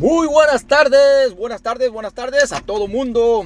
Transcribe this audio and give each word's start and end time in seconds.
Muy 0.00 0.28
buenas 0.28 0.64
tardes, 0.64 1.36
buenas 1.36 1.60
tardes, 1.60 1.90
buenas 1.90 2.14
tardes 2.14 2.54
a 2.54 2.62
todo 2.62 2.88
mundo, 2.88 3.44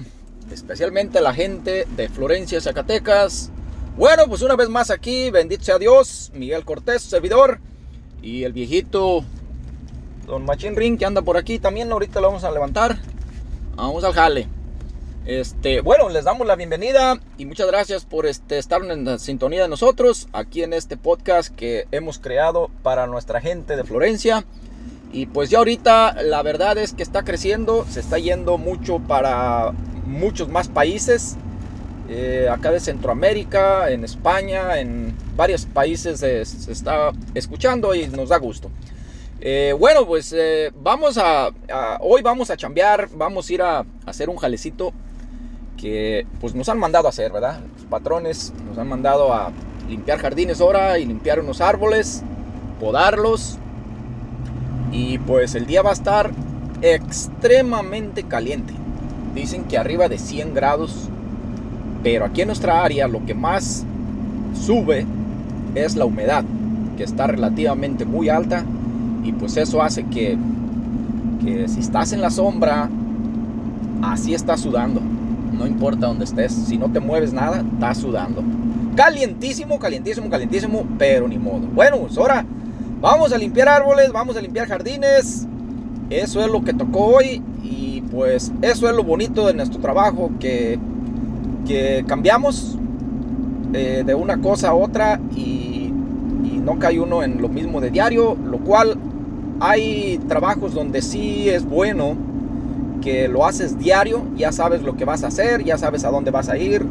especialmente 0.53 1.19
a 1.19 1.21
la 1.21 1.35
gente 1.35 1.85
de 1.97 2.09
Florencia, 2.09 2.61
Zacatecas. 2.61 3.51
Bueno, 3.97 4.29
pues 4.29 4.41
una 4.41 4.55
vez 4.55 4.69
más 4.69 4.93
aquí, 4.93 5.31
bendito 5.31 5.65
sea 5.65 5.81
Dios, 5.81 6.31
Miguel 6.33 6.65
Cortés, 6.65 7.03
servidor, 7.03 7.59
y 8.23 8.45
el 8.45 8.53
viejito 8.53 9.25
Don 10.29 10.45
Machín 10.45 10.77
Ring 10.77 10.97
que 10.97 11.05
anda 11.05 11.23
por 11.23 11.37
aquí 11.37 11.59
también, 11.59 11.91
ahorita 11.91 12.21
lo 12.21 12.29
vamos 12.29 12.45
a 12.45 12.53
levantar. 12.53 12.99
Vamos 13.75 14.05
al 14.05 14.13
jale. 14.13 14.47
Este, 15.27 15.81
bueno, 15.81 16.09
les 16.09 16.23
damos 16.23 16.47
la 16.47 16.55
bienvenida 16.55 17.19
y 17.37 17.47
muchas 17.47 17.67
gracias 17.67 18.05
por 18.05 18.27
este, 18.27 18.59
estar 18.59 18.81
en 18.85 19.05
la 19.05 19.19
sintonía 19.19 19.63
de 19.63 19.69
nosotros 19.69 20.29
aquí 20.33 20.63
en 20.63 20.73
este 20.73 20.97
podcast 20.97 21.53
que 21.53 21.89
hemos 21.91 22.21
creado 22.21 22.71
para 22.85 23.09
nuestra 23.09 23.41
gente 23.41 23.75
de 23.75 23.83
Florencia. 23.83 24.45
Y 25.15 25.27
pues 25.27 25.49
ya 25.49 25.59
ahorita 25.59 26.25
la 26.25 26.43
verdad 26.43 26.77
es 26.77 26.93
que 26.93 27.05
está 27.05 27.23
creciendo, 27.23 27.87
se 27.89 28.01
está 28.01 28.19
yendo 28.19 28.59
mucho 28.59 28.99
para 28.99 29.71
muchos 30.07 30.49
más 30.49 30.67
países. 30.67 31.37
Eh, 32.09 32.49
acá 32.51 32.73
de 32.73 32.81
Centroamérica, 32.81 33.91
en 33.91 34.03
España, 34.03 34.81
en 34.81 35.15
varios 35.37 35.67
países 35.67 36.19
se, 36.19 36.41
está 36.41 37.13
escuchando 37.33 37.95
y 37.95 38.09
nos 38.09 38.31
da 38.31 38.39
gusto. 38.39 38.73
Eh, 39.41 39.73
bueno, 39.79 40.05
pues 40.05 40.35
eh, 40.37 40.73
vamos 40.83 41.17
a, 41.17 41.51
hoy 42.01 42.21
vamos 42.21 42.51
a 42.51 42.57
chambear, 42.57 43.09
vamos 43.15 43.49
a 43.49 43.53
ir 43.53 43.63
a, 43.63 43.87
hacer 44.07 44.29
un 44.29 44.37
jalecito 44.37 44.93
que 45.77 46.27
pues 46.41 46.57
nos 46.57 46.69
han 46.69 46.81
mandado 46.81 47.07
a 47.07 47.11
hacer, 47.11 47.31
¿verdad? 47.31 47.61
Los 47.77 47.87
patrones 47.87 48.53
nos 48.69 48.77
han 48.79 48.89
mandado 48.89 49.33
a 49.33 49.53
limpiar 49.89 50.19
jardines 50.19 50.61
ahora 50.61 50.99
y 50.99 51.05
limpiar 51.05 51.39
unos 51.39 51.61
árboles, 51.61 52.25
podarlos 52.81 53.61
y 54.95 55.19
pues 55.19 55.57
el 55.57 55.67
día 55.67 55.83
va 55.83 55.91
a 55.91 55.95
estar 55.95 56.31
extremadamente 56.81 58.23
caliente. 58.23 58.73
Dicen 59.35 59.65
que 59.65 59.77
arriba 59.77 60.09
de 60.09 60.19
100 60.19 60.55
grados. 60.55 61.09
Pero 62.05 62.25
aquí 62.25 62.43
en 62.43 62.49
nuestra 62.49 62.85
área 62.85 63.09
lo 63.09 63.25
que 63.27 63.35
más 63.35 63.85
sube 64.55 65.05
es 65.75 65.97
la 65.97 66.05
humedad, 66.05 66.45
que 66.97 67.03
está 67.03 67.27
relativamente 67.27 68.05
muy 68.05 68.29
alta. 68.29 68.65
Y 69.25 69.33
pues 69.33 69.57
eso 69.57 69.83
hace 69.83 70.05
que, 70.05 70.39
que 71.43 71.67
si 71.67 71.81
estás 71.81 72.13
en 72.13 72.21
la 72.21 72.31
sombra, 72.31 72.89
así 74.03 74.33
estás 74.33 74.61
sudando. 74.61 75.01
No 75.53 75.67
importa 75.67 76.07
dónde 76.07 76.25
estés, 76.25 76.53
si 76.53 76.79
no 76.79 76.89
te 76.91 77.01
mueves 77.01 77.33
nada, 77.33 77.65
estás 77.75 77.99
sudando. 77.99 78.45
Calientísimo, 78.95 79.79
calientísimo, 79.79 80.31
calientísimo, 80.31 80.87
pero 80.99 81.27
ni 81.27 81.39
modo. 81.39 81.67
Bueno, 81.75 81.99
pues 81.99 82.17
ahora 82.17 82.45
Vamos 83.01 83.33
a 83.33 83.39
limpiar 83.39 83.69
árboles, 83.69 84.13
vamos 84.13 84.37
a 84.37 84.41
limpiar 84.41 84.69
jardines. 84.69 85.47
Eso 86.11 86.41
es 86.41 86.51
lo 86.51 86.63
que 86.63 86.73
tocó 86.73 87.07
hoy 87.07 87.43
y 87.63 88.03
pues 88.11 88.53
eso 88.63 88.89
es 88.89 88.95
lo 88.95 89.05
bonito 89.05 89.47
de 89.47 89.55
nuestro 89.55 89.81
trabajo 89.81 90.31
que, 90.39 90.79
que 91.67 92.05
cambiamos 92.07 92.77
eh, 93.73 94.05
de 94.07 94.15
una 94.15 94.41
cosa 94.41 94.69
a 94.69 94.75
otra 94.75 95.21
y, 95.35 95.91
no 96.65 96.79
cae 96.79 96.99
uno 96.99 97.23
en 97.23 97.43
lo 97.43 97.51
mismo 97.51 97.83
de 97.83 97.91
diario, 97.91 98.39
lo 98.43 98.57
cual 98.57 98.97
hay 99.61 100.19
trabajos 100.29 100.73
donde 100.73 101.03
sí 101.03 101.47
es 101.51 101.67
bueno 101.67 102.17
que 103.03 103.29
lo 103.29 103.45
haces 103.45 103.79
diario, 103.79 104.23
ya 104.35 104.51
sabes 104.51 104.81
lo 104.81 104.97
que 104.97 105.05
vas 105.05 105.25
a 105.25 105.27
hacer, 105.27 105.63
ya 105.63 105.77
sabes 105.77 106.05
a 106.05 106.11
dónde 106.11 106.31
vas 106.31 106.49
a 106.49 106.57
ir 106.57 106.87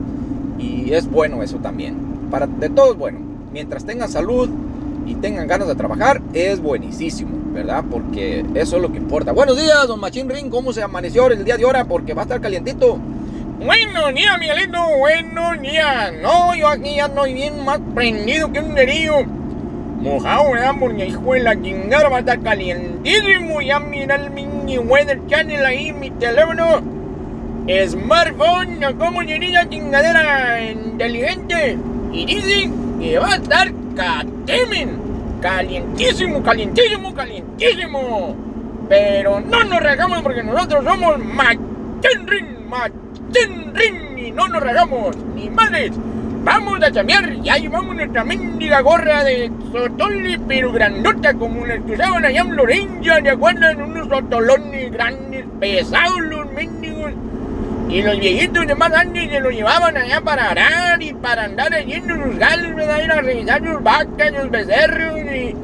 y 0.60 0.94
es 0.94 1.10
bueno 1.10 1.42
eso 1.42 1.58
también. 1.58 1.96
Para 2.30 2.46
de 2.46 2.70
todo 2.70 2.92
es 2.92 3.00
bueno. 3.00 3.18
Mientras 3.52 3.84
tengas 3.84 4.12
salud, 4.12 4.48
y 5.06 5.16
tengan 5.16 5.48
ganas 5.48 5.68
de 5.68 5.76
trabajar, 5.76 6.22
es 6.34 6.60
buenísimo, 6.60 7.32
¿verdad? 7.54 7.84
Porque 7.90 8.46
eso 8.56 8.78
es 8.78 8.82
lo 8.82 8.92
que 8.92 8.98
importa. 8.98 9.32
Buenos 9.32 9.58
días, 9.58 9.88
don 9.88 10.00
Machín 10.00 10.30
Ring, 10.30 10.50
¿cómo 10.50 10.74
se 10.74 10.82
amaneció 10.82 11.28
el 11.28 11.44
día 11.44 11.58
de 11.58 11.64
ahora? 11.64 11.86
Porque 11.86 12.14
va 12.14 12.22
a 12.22 12.26
estar 12.26 12.42
calientito. 12.42 13.00
Buenos 13.64 14.14
días, 14.14 14.38
Miguelito, 14.40 14.80
buenos 14.98 15.62
días. 15.62 16.14
No, 16.22 16.56
yo 16.56 16.68
aquí 16.68 16.96
ya 16.96 17.06
estoy 17.06 17.34
bien 17.34 17.64
más 17.64 17.80
prendido 17.94 18.52
que 18.52 18.60
un 18.60 18.74
nerillo. 18.74 19.24
Mojado, 20.02 20.52
¿verdad? 20.52 20.74
Porque 20.80 21.06
hijo 21.06 21.34
de 21.34 21.40
la 21.40 21.62
chingada 21.62 22.10
va 22.10 22.18
a 22.18 22.20
estar 22.20 22.42
calientísimo. 22.42 23.62
Ya 23.62 23.80
mira 23.80 24.16
el 24.16 24.32
mini 24.32 24.78
weather 24.78 25.22
channel 25.28 25.66
ahí, 25.66 25.94
mi 25.94 26.10
teléfono. 26.12 26.82
Smartphone, 27.88 28.82
¿cómo 29.00 29.22
sería 29.22 29.70
chingadera 29.70 30.62
inteligente? 30.70 31.78
Y 32.12 32.26
dice 32.26 32.70
que 33.00 33.18
va 33.18 33.32
a 33.32 33.36
estar 33.36 33.72
catemen. 33.96 35.02
Calientísimo, 35.42 36.42
calientísimo, 36.42 37.14
calientísimo. 37.14 38.36
Pero 38.90 39.40
no 39.40 39.64
nos 39.64 39.80
regamos 39.82 40.22
porque 40.22 40.44
nosotros 40.44 40.84
somos 40.84 41.20
Machenrin, 41.20 42.70
Machenrin. 42.70 44.18
Y 44.18 44.32
no 44.32 44.48
nos 44.48 44.62
regamos, 44.62 45.16
ni 45.36 45.50
madres. 45.50 45.92
Vamos 46.44 46.84
a 46.84 46.92
chambear, 46.92 47.42
ya 47.42 47.56
llevamos 47.56 47.96
nuestra 47.96 48.24
mendiga 48.26 48.82
gorra 48.82 49.24
de 49.24 49.50
sotoli, 49.72 50.38
pero 50.40 50.74
grandota, 50.74 51.34
como 51.34 51.66
las 51.66 51.82
que 51.84 51.94
usaban 51.94 52.26
allá 52.26 52.42
en 52.42 52.56
Lorenza, 52.56 53.22
¿de 53.22 53.30
acuerdan? 53.30 53.82
Unos 53.82 54.10
sotolones 54.10 54.92
grandes, 54.92 55.46
pesados. 55.60 56.33
Y 57.90 58.02
los 58.02 58.20
viejitos 58.20 58.66
de 58.66 58.76
más 58.76 58.92
años 58.94 59.28
se 59.30 59.40
lo 59.40 59.52
llevaban 59.52 59.96
allá 59.98 60.22
para 60.22 60.50
arar 60.50 61.02
y 61.02 61.14
para 61.14 61.46
andar 61.46 61.74
allí 61.74 61.94
en 61.94 62.08
los 62.08 62.38
gales, 62.38 62.76
¿verdad? 62.76 63.04
Ir 63.04 63.12
a 63.12 63.22
revisar 63.22 63.64
sus 63.64 63.84
vacas, 63.84 64.32
sus 64.40 64.50
becerros 64.50 65.20
y 65.20 65.56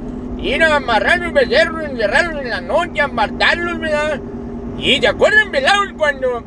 ir 0.48 0.64
a 0.64 0.76
amarrar 0.76 1.20
los 1.20 1.34
becerros, 1.34 1.84
encerrarlos 1.84 2.42
en 2.42 2.50
la 2.50 2.62
noche, 2.62 3.02
apartarlos, 3.02 3.80
¿verdad? 3.80 4.20
Y 4.78 5.00
se 5.02 5.08
acuerdan, 5.08 5.52
velados, 5.52 5.90
cuando 5.98 6.44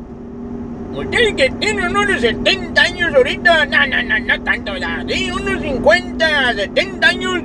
ustedes 0.95 1.33
que 1.35 1.49
tienen 1.59 1.95
unos 1.95 2.21
70 2.21 2.81
años 2.81 3.13
ahorita, 3.13 3.65
no, 3.65 3.87
no, 3.87 4.03
no, 4.03 4.19
no 4.19 4.43
tanto, 4.43 4.73
¿verdad? 4.73 5.05
Sí, 5.07 5.31
unos 5.31 5.61
50, 5.61 6.53
70 6.53 7.07
años 7.07 7.41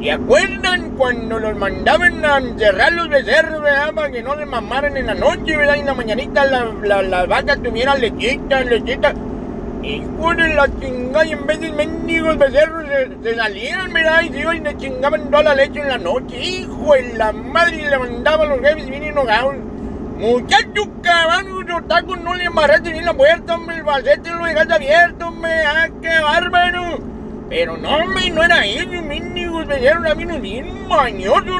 ¿Y 0.00 0.10
acuerdan 0.10 0.90
cuando 0.90 1.40
los 1.40 1.56
mandaban 1.56 2.24
a 2.24 2.38
encerrar 2.38 2.92
los 2.92 3.08
becerros, 3.08 3.60
¿verdad? 3.60 3.92
Para 3.92 4.12
que 4.12 4.22
no 4.22 4.36
se 4.36 4.46
mamaran 4.46 4.96
en 4.96 5.06
la 5.06 5.14
noche, 5.14 5.56
¿verdad? 5.56 5.74
Y 5.74 5.80
en 5.80 5.86
la 5.86 5.94
mañanita 5.94 6.44
las 6.44 6.72
la, 6.84 7.02
la 7.02 7.26
vacas 7.26 7.60
tuvieran 7.60 8.00
lechita, 8.00 8.60
lechita. 8.60 9.12
Hijo 9.82 10.34
de 10.34 10.54
la 10.54 10.68
chingada, 10.80 11.24
y 11.24 11.32
en 11.32 11.46
vez 11.46 11.60
de 11.60 11.72
mendigos 11.72 12.38
becerros 12.38 12.84
se, 13.24 13.34
salían, 13.34 13.92
¿verdad? 13.92 14.22
Y 14.22 14.28
se 14.28 14.38
iban 14.38 14.56
y 14.56 14.60
le 14.60 14.76
chingaban 14.76 15.30
toda 15.30 15.42
la 15.42 15.54
leche 15.56 15.80
en 15.80 15.88
la 15.88 15.98
noche. 15.98 16.44
Hijo 16.44 16.94
de 16.94 17.14
la 17.14 17.32
madre, 17.32 17.76
y 17.76 17.88
le 17.88 17.98
mandaban 17.98 18.50
los 18.50 18.60
jefes 18.60 18.88
bien 18.88 19.02
enojados. 19.02 19.56
Muchachos, 20.18 20.88
cabrón, 21.02 21.66
los 21.66 21.88
tacos 21.88 22.20
no 22.20 22.34
le 22.34 22.46
amarraste 22.46 22.92
ni 22.92 23.00
la 23.00 23.14
puerta, 23.14 23.54
hombre, 23.54 23.76
el 23.76 23.82
balsete 23.82 24.30
lo 24.30 24.44
dejaste 24.44 24.74
abierto, 24.74 25.26
hombre. 25.26 25.50
¡Ah, 25.66 25.88
qué 26.00 26.20
bárbaro! 26.22 27.17
Pero 27.48 27.78
no, 27.78 27.88
hombre, 27.96 28.28
no 28.30 28.42
era 28.42 28.66
ellos, 28.66 29.02
mendigos, 29.02 29.66
me 29.66 29.78
dieron 29.78 30.06
a 30.06 30.14
mí 30.14 30.24
unos 30.24 30.40
bien 30.42 30.66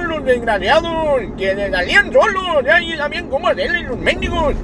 los 0.08 0.24
desgraciados, 0.24 1.22
que 1.38 1.54
se 1.54 1.70
salían 1.70 2.12
solos, 2.12 2.64
ya 2.64 2.80
y 2.82 2.96
sabían 2.96 3.28
cómo 3.28 3.48
hacerle 3.48 3.82
los 3.84 3.98
mendigos. 3.98 4.54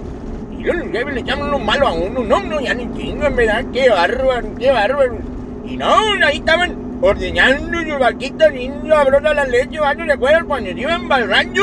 Y 0.59 0.65
los 0.65 0.77
jefes 0.93 1.15
le 1.15 1.21
echaban 1.21 1.51
lo 1.51 1.59
malo 1.59 1.89
a 1.89 1.93
uno, 1.93 2.23
no, 2.25 2.43
no, 2.43 2.61
ya 2.61 2.75
ni 2.75 2.93
chingan, 2.99 3.35
¿verdad? 3.35 3.65
Qué 3.73 3.89
bárbaro, 3.89 4.49
qué 4.59 4.71
bárbaro. 4.71 5.19
Y 5.65 5.77
no, 5.79 5.95
ahí 6.27 6.37
estaban 6.37 6.99
ordeñando 7.01 7.81
sus 7.81 7.99
vaquitas 7.99 8.53
bien 8.53 8.83
sabrosa 8.87 9.33
la 9.33 9.45
leche, 9.47 9.79
¿no? 9.79 10.05
¿Se 10.05 10.13
acuerdan 10.13 10.47
cuando 10.47 10.71
se 10.71 10.81
iban 10.81 11.11
al 11.11 11.29
rancho? 11.29 11.63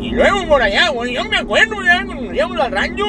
Y 0.00 0.10
luego 0.10 0.48
por 0.48 0.62
allá, 0.62 0.90
bueno, 0.90 1.12
yo 1.12 1.24
me 1.30 1.36
acuerdo 1.36 1.76
ya 1.84 2.04
cuando 2.04 2.24
nos 2.24 2.34
íbamos 2.34 2.58
al 2.58 2.72
rancho, 2.72 3.06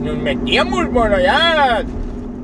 nos 0.00 0.16
metíamos 0.16 0.86
por 0.86 1.12
allá 1.12 1.84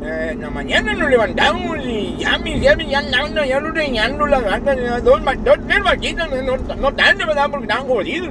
eh, 0.04 0.30
en 0.32 0.40
la 0.40 0.50
mañana 0.50 0.94
nos 0.94 1.10
levantamos 1.10 1.78
y 1.84 2.16
ya 2.18 2.38
mis 2.38 2.60
jefes 2.60 2.88
ya 2.88 2.98
andaban 2.98 3.34
ya 3.34 3.60
las 3.60 4.44
vacas, 4.44 5.04
dos, 5.04 5.22
dos, 5.44 5.58
tres 5.66 5.82
vaquitas, 5.82 6.28
no, 6.30 6.56
no 6.56 6.94
tanto, 6.94 7.26
¿verdad? 7.26 7.48
Porque 7.50 7.64
estaban 7.64 7.86
jodidos. 7.86 8.30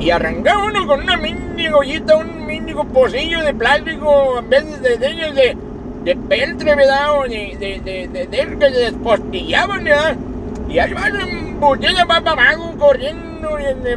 Y 0.00 0.10
arrancaba 0.10 0.64
uno 0.64 0.86
con 0.86 1.00
una 1.02 1.16
mendiga 1.16 1.76
ollita, 1.76 2.16
un 2.16 2.46
mendigo 2.46 2.84
pocillo 2.84 3.42
de 3.42 3.54
plástico, 3.54 4.38
en 4.38 4.50
vez 4.50 4.82
de, 4.82 4.96
de 4.98 5.32
de, 5.32 5.56
de 6.04 6.16
peltre, 6.16 6.74
¿verdad? 6.74 7.18
O 7.18 7.22
de, 7.22 7.56
de, 7.58 7.80
de, 7.80 8.08
de, 8.08 8.26
de 8.26 8.58
que 8.58 8.70
se 8.70 8.80
despostillaban, 8.80 9.84
¿verdad? 9.84 10.16
Y 10.68 10.78
ahí 10.78 10.92
van 10.92 11.53
botella 11.64 12.06
para 12.06 12.30
abajo 12.30 12.74
corriendo 12.78 13.34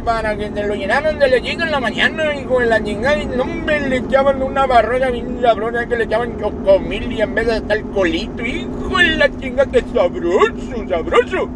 para 0.04 0.36
que 0.36 0.50
te 0.50 0.66
lo 0.66 0.74
llenaran 0.74 1.18
de 1.18 1.28
lechita 1.28 1.64
en 1.64 1.70
la 1.70 1.80
mañana, 1.80 2.34
hijo 2.34 2.60
de 2.60 2.66
la 2.66 2.82
chingada. 2.82 3.18
Y 3.18 3.26
no 3.26 3.44
me 3.44 3.80
le 3.80 3.96
echaban 3.98 4.42
una 4.42 4.66
barrola 4.66 5.10
bien 5.10 5.40
sabrosa 5.40 5.86
que 5.86 5.96
le 5.96 6.04
echaban 6.04 6.38
chocomil 6.38 7.12
y 7.12 7.20
en 7.22 7.34
vez 7.34 7.46
de 7.46 7.54
hasta 7.54 7.74
alcoholito, 7.74 8.44
hijo 8.44 8.98
de 8.98 9.16
la 9.16 9.38
chingada, 9.38 9.70
que 9.70 9.80
sabroso, 9.94 10.88
sabroso. 10.88 11.48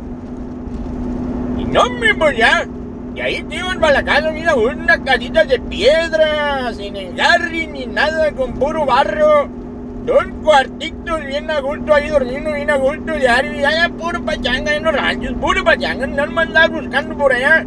Y 1.58 1.64
no 1.64 1.90
me 1.90 2.14
pues 2.14 2.36
ya. 2.36 2.66
Y 3.14 3.20
ahí 3.20 3.42
te 3.42 3.56
iban 3.56 3.78
para 3.78 3.94
la 3.94 4.04
casa, 4.04 4.30
mira, 4.30 4.54
unas 4.54 4.98
casitas 5.00 5.46
de 5.46 5.60
piedra, 5.60 6.72
sin 6.74 6.96
engarri 6.96 7.66
ni 7.66 7.86
nada, 7.86 8.32
con 8.32 8.54
puro 8.54 8.86
barro 8.86 9.61
Dos 10.04 10.25
cuartitos 10.43 11.25
bien 11.25 11.49
a 11.49 11.60
gusto 11.60 11.94
ahí 11.94 12.08
dormiendo 12.08 12.52
bien 12.52 12.70
a 12.70 12.76
gusto 12.76 13.14
diario. 13.14 13.54
Y 13.54 13.64
allá 13.64 13.88
puro 13.88 14.20
pachanga 14.25 14.75
en 14.75 14.82
los 14.82 14.94
ranchos, 14.94 15.32
puro 15.40 15.62
pachanga. 15.62 16.08
No 16.08 16.40
andaba 16.40 16.66
buscando 16.66 17.16
por 17.16 17.32
allá. 17.32 17.64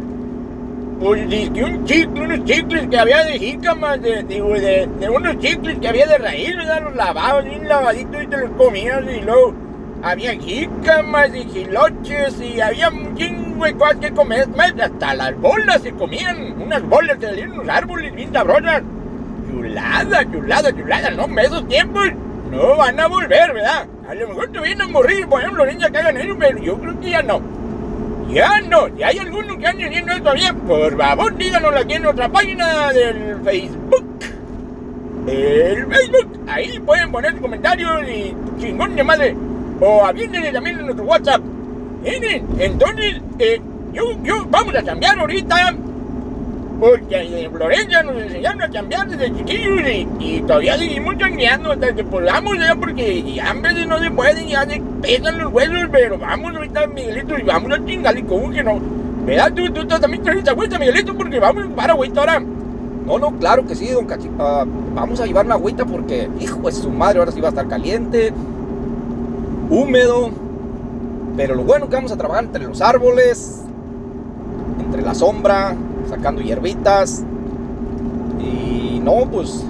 pues 1.00 1.26
que 1.50 1.64
un 1.64 1.84
chicle, 1.86 2.20
unos 2.20 2.44
chicles 2.44 2.88
que 2.88 2.98
había 2.98 3.24
de 3.24 3.38
jícamas, 3.38 4.02
de, 4.02 4.22
de, 4.22 4.88
de, 5.00 5.08
unos 5.08 5.38
chicles 5.38 5.78
que 5.78 5.88
había 5.88 6.06
de 6.06 6.18
raíz, 6.18 6.54
¿verdad? 6.56 6.82
Los 6.82 6.94
lavabas 6.94 7.44
bien 7.44 7.66
lavaditos 7.68 8.22
y 8.22 8.26
te 8.26 8.36
los 8.36 8.50
comías 8.50 9.02
y 9.04 9.20
luego 9.22 9.54
había 10.02 10.34
jícamas 10.34 11.34
y 11.34 11.44
giloches 11.44 12.38
y 12.40 12.60
había 12.60 12.90
un 12.90 13.16
chingo 13.16 13.64
de 13.64 13.74
cosas 13.74 13.96
que 13.96 14.10
comer, 14.10 14.46
hasta 14.78 15.14
las 15.14 15.40
bolas 15.40 15.80
se 15.80 15.92
comían, 15.92 16.60
unas 16.60 16.82
bolas 16.82 17.18
de 17.18 17.48
unos 17.48 17.66
árboles 17.66 18.14
bien 18.14 18.30
sabrosas. 18.30 18.82
Chulada, 19.50 20.30
chulada, 20.30 20.70
chulada, 20.70 21.10
no, 21.10 21.40
esos 21.40 21.66
tiempos 21.68 22.10
no 22.50 22.76
van 22.76 22.98
a 23.00 23.06
volver, 23.06 23.52
¿verdad? 23.52 23.86
A 24.08 24.14
lo 24.14 24.28
mejor 24.28 24.52
te 24.52 24.60
vienen 24.60 24.82
a 24.82 24.88
morir, 24.88 25.26
por 25.26 25.40
ejemplo, 25.40 25.66
niños 25.66 25.90
que 25.90 25.98
hagan 25.98 26.16
eso, 26.16 26.36
pero 26.38 26.58
yo 26.58 26.78
creo 26.78 27.00
que 27.00 27.10
ya 27.10 27.22
no. 27.22 27.40
Ya 28.28 28.60
no, 28.60 28.88
si 28.96 29.02
hay 29.02 29.18
algunos 29.18 29.56
que 29.56 29.66
han 29.66 29.80
haciendo 29.80 30.12
eso 30.12 30.22
todavía, 30.22 30.52
por 30.52 30.96
favor 30.96 31.36
díganos 31.36 31.76
aquí 31.76 31.94
en 31.94 32.02
nuestra 32.02 32.28
página 32.28 32.92
del 32.92 33.40
Facebook. 33.44 34.04
El 35.26 35.86
Facebook, 35.86 36.40
ahí 36.46 36.78
pueden 36.80 37.10
poner 37.10 37.32
sus 37.32 37.40
comentarios 37.40 38.08
y 38.08 38.34
chingón 38.60 38.94
de 38.94 39.04
madre. 39.04 39.36
O 39.80 40.04
aviéndenle 40.04 40.52
también 40.52 40.78
en 40.78 40.86
nuestro 40.86 41.04
WhatsApp. 41.04 41.42
Miren, 42.02 42.46
entonces, 42.58 43.20
eh, 43.38 43.60
yo, 43.92 44.04
yo, 44.22 44.46
vamos 44.48 44.74
a 44.74 44.82
cambiar 44.82 45.18
ahorita 45.18 45.74
porque 46.78 47.44
en 47.44 47.52
Florencia 47.52 48.02
nos 48.02 48.16
enseñaron 48.16 48.62
a 48.62 48.70
cambiar 48.70 49.08
desde 49.08 49.34
chiquillos 49.36 49.80
y, 50.20 50.40
todavía 50.42 50.76
seguimos 50.76 51.14
cambiando 51.16 51.72
hasta 51.72 51.94
que 51.94 52.04
podamos 52.04 52.58
ya 52.58 52.74
porque 52.74 53.22
vez 53.62 53.74
de 53.74 53.86
no 53.86 53.98
se 53.98 54.10
puede, 54.10 54.48
ya 54.48 54.66
se 54.66 54.80
pesan 55.00 55.38
los 55.38 55.52
huesos, 55.52 55.88
pero 55.90 56.18
vamos 56.18 56.54
ahorita 56.54 56.86
Miguelito 56.88 57.38
y 57.38 57.42
vamos 57.42 57.72
a 57.72 57.84
chingar 57.84 58.18
y 58.18 58.22
como 58.22 58.50
que 58.50 58.62
no. 58.62 58.80
¿Verdad? 59.24 59.52
Tú, 59.54 59.72
tú, 59.72 59.86
también 59.86 60.22
traes 60.22 60.38
esta 60.38 60.52
vuelta, 60.52 60.78
Miguelito, 60.78 61.16
porque 61.16 61.40
vamos 61.40 61.66
para 61.74 61.94
agüita 61.94 62.20
ahora. 62.20 62.40
No, 62.40 63.18
no, 63.18 63.32
claro 63.38 63.66
que 63.66 63.74
sí, 63.74 63.88
don 63.88 64.06
Cachi. 64.06 64.30
Ah, 64.38 64.64
vamos 64.94 65.20
a 65.20 65.26
llevar 65.26 65.46
una 65.46 65.54
agüita 65.54 65.84
porque, 65.84 66.28
hijo 66.40 66.60
de 66.60 66.72
su 66.72 66.90
madre, 66.90 67.18
ahora 67.18 67.32
sí 67.32 67.40
va 67.40 67.48
a 67.48 67.50
estar 67.50 67.66
caliente, 67.66 68.32
húmedo. 69.70 70.30
Pero 71.36 71.54
lo 71.54 71.64
bueno 71.64 71.88
que 71.88 71.96
vamos 71.96 72.12
a 72.12 72.16
trabajar 72.16 72.44
entre 72.44 72.64
los 72.64 72.80
árboles, 72.80 73.62
entre 74.80 75.02
la 75.02 75.14
sombra, 75.14 75.76
sacando 76.08 76.42
hierbitas. 76.42 77.24
Y 78.40 79.00
no, 79.00 79.28
pues 79.30 79.64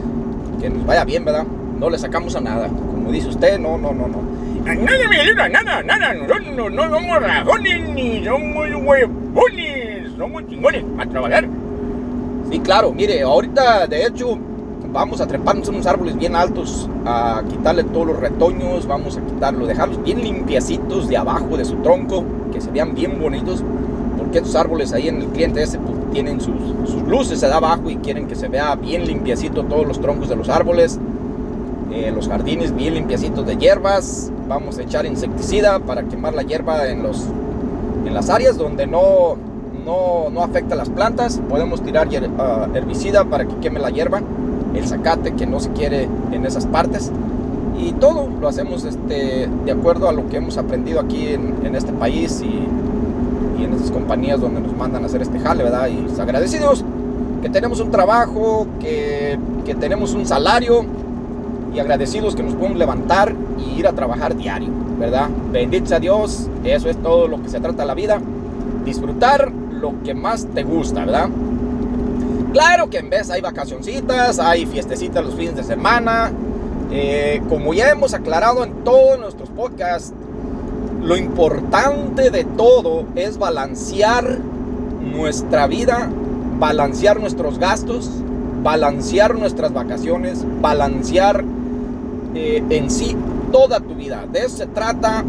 que 0.61 0.71
nos 0.71 0.87
vaya 0.87 1.05
bien, 1.05 1.25
¿verdad? 1.25 1.45
No 1.79 1.91
le 1.91 1.99
sacamos 1.99 2.35
a 2.37 2.41
nada. 2.41 2.69
Como 2.69 3.13
dice 3.13 3.29
usted, 3.29 3.59
no, 3.59 3.77
no, 3.79 3.93
no, 3.93 4.09
no. 4.09 4.23
nada, 4.65 5.09
Miguelito, 5.09 5.49
nada, 5.49 5.83
nada. 5.83 6.15
No, 6.15 6.71
no, 6.71 6.83
somos 6.91 7.23
rajones 7.23 7.89
ni 7.91 8.25
somos 8.25 8.69
huevones. 8.85 10.13
Somos 10.17 10.47
chingones 10.49 10.85
a 10.99 11.07
trabajar. 11.07 11.47
Sí, 12.51 12.61
claro, 12.61 12.93
mire, 12.93 13.23
ahorita 13.23 13.87
de 13.87 14.07
hecho 14.07 14.39
vamos 14.93 15.21
a 15.21 15.27
treparnos 15.27 15.69
unos 15.69 15.87
árboles 15.87 16.17
bien 16.17 16.35
altos, 16.35 16.89
a 17.05 17.43
quitarle 17.49 17.85
todos 17.85 18.07
los 18.07 18.21
retoños, 18.21 18.87
vamos 18.87 19.19
a 19.19 19.21
quitarlo, 19.21 19.67
dejarlos 19.67 20.03
bien 20.03 20.23
limpiecitos 20.23 21.09
de 21.09 21.17
abajo 21.17 21.57
de 21.57 21.65
su 21.67 21.77
tronco, 21.77 22.25
que 22.53 22.61
se 22.61 22.71
vean 22.71 22.95
bien 22.95 23.21
bonitos, 23.21 23.63
porque 24.27 24.39
estos 24.39 24.57
árboles 24.57 24.93
ahí 24.93 25.07
en 25.07 25.23
el 25.23 25.29
cliente 25.29 25.63
ese 25.63 25.79
pues, 25.79 25.95
tienen 26.13 26.41
sus, 26.41 26.57
luces 27.07 27.41
de 27.41 27.47
abajo 27.47 27.89
y 27.89 27.97
quieren 27.97 28.27
que 28.27 28.35
se 28.35 28.49
vea 28.49 28.75
bien 28.75 29.07
limpiecito 29.07 29.63
todos 29.63 29.87
los 29.87 30.01
troncos 30.01 30.29
de 30.29 30.35
los 30.35 30.49
árboles, 30.49 30.99
eh, 31.93 32.11
los 32.13 32.27
jardines 32.27 32.75
bien 32.75 32.95
limpiecitos 32.95 33.47
de 33.47 33.57
hierbas. 33.57 34.33
Vamos 34.49 34.79
a 34.79 34.83
echar 34.83 35.07
insecticida 35.07 35.79
para 35.79 36.03
quemar 36.03 36.35
la 36.35 36.43
hierba 36.43 36.89
en, 36.89 37.05
los, 37.05 37.27
en 38.05 38.13
las 38.13 38.29
áreas 38.29 38.59
donde 38.59 38.89
no, 38.89 39.37
no, 39.85 40.31
no 40.33 40.43
afecta 40.43 40.75
a 40.75 40.79
las 40.79 40.89
plantas. 40.89 41.41
Podemos 41.49 41.81
tirar 41.83 42.09
ah, 42.39 42.67
herbicida 42.75 43.25
para 43.25 43.45
que 43.45 43.55
queme 43.59 43.79
la 43.79 43.91
hierba, 43.91 44.21
el 44.75 44.89
zacate 44.89 45.35
que 45.35 45.47
no 45.47 45.61
se 45.61 45.71
quiere 45.71 46.09
en 46.33 46.45
esas 46.45 46.67
partes. 46.67 47.13
Y 47.79 47.93
todo 47.93 48.29
lo 48.41 48.49
hacemos 48.49 48.85
este, 48.85 49.49
de 49.65 49.71
acuerdo 49.71 50.09
a 50.09 50.13
lo 50.13 50.29
que 50.29 50.39
hemos 50.39 50.59
aprendido 50.59 50.99
aquí 50.99 51.29
en, 51.29 51.55
en 51.63 51.77
este 51.77 51.93
país 51.93 52.43
y 52.43 52.67
y 53.59 53.65
en 53.65 53.73
esas 53.75 53.91
compañías 53.91 54.41
donde 54.41 54.61
nos 54.61 54.77
mandan 54.77 55.03
a 55.03 55.07
hacer 55.07 55.23
este 55.23 55.39
jale, 55.39 55.65
¿verdad? 55.65 55.89
Y 55.89 56.21
agradecidos 56.21 56.85
que 57.43 57.49
tenemos 57.49 57.81
un 57.81 57.91
trabajo, 57.91 58.67
que, 58.81 59.39
que 59.65 59.75
tenemos 59.75 60.15
un 60.15 60.27
salario 60.27 60.85
y 61.75 61.79
agradecidos 61.79 62.35
que 62.35 62.43
nos 62.43 62.55
podemos 62.55 62.79
levantar 62.79 63.35
y 63.59 63.79
ir 63.79 63.87
a 63.87 63.93
trabajar 63.93 64.37
diario, 64.37 64.69
¿verdad? 64.99 65.29
Bendito 65.53 65.87
sea 65.87 66.01
Dios, 66.01 66.49
eso 66.65 66.89
es 66.89 66.97
todo 67.03 67.29
lo 67.29 67.43
que 67.43 67.49
se 67.49 67.61
trata 67.61 67.85
la 67.85 67.95
vida. 67.95 68.21
Disfrutar 68.85 69.53
lo 69.53 70.03
que 70.03 70.15
más 70.15 70.47
te 70.55 70.63
gusta, 70.63 71.05
¿verdad? 71.05 71.29
Claro 72.53 72.89
que 72.89 72.99
en 72.99 73.11
vez 73.11 73.31
hay 73.31 73.43
vacacioncitas, 73.43 74.39
hay 74.39 74.65
fiestecitas 74.65 75.25
los 75.25 75.35
fines 75.35 75.57
de 75.57 75.63
semana. 75.63 76.33
Eh, 76.91 77.43
como 77.49 77.75
ya 77.75 77.91
hemos 77.91 78.15
aclarado 78.15 78.65
en 78.65 78.85
todos 78.85 79.19
nuestros 79.19 79.51
podcasts, 79.51 80.15
lo 81.07 81.17
importante 81.17 82.31
de 82.31 82.43
todo 82.43 83.05
es 83.15 83.39
balancear 83.39 84.39
nuestra 85.01 85.69
vida, 85.69 86.09
balancear 86.59 87.21
nuestros 87.21 87.61
gastos, 87.61 88.11
balancear 88.65 89.37
nuestras 89.37 89.73
vacaciones, 89.73 90.45
balancear 90.61 91.45
eh, 92.35 92.61
en 92.71 92.91
sí 92.91 93.17
toda 93.53 93.79
tu 93.79 93.95
vida. 93.95 94.25
De 94.33 94.41
eso 94.41 94.57
se 94.57 94.67
trata 94.67 95.25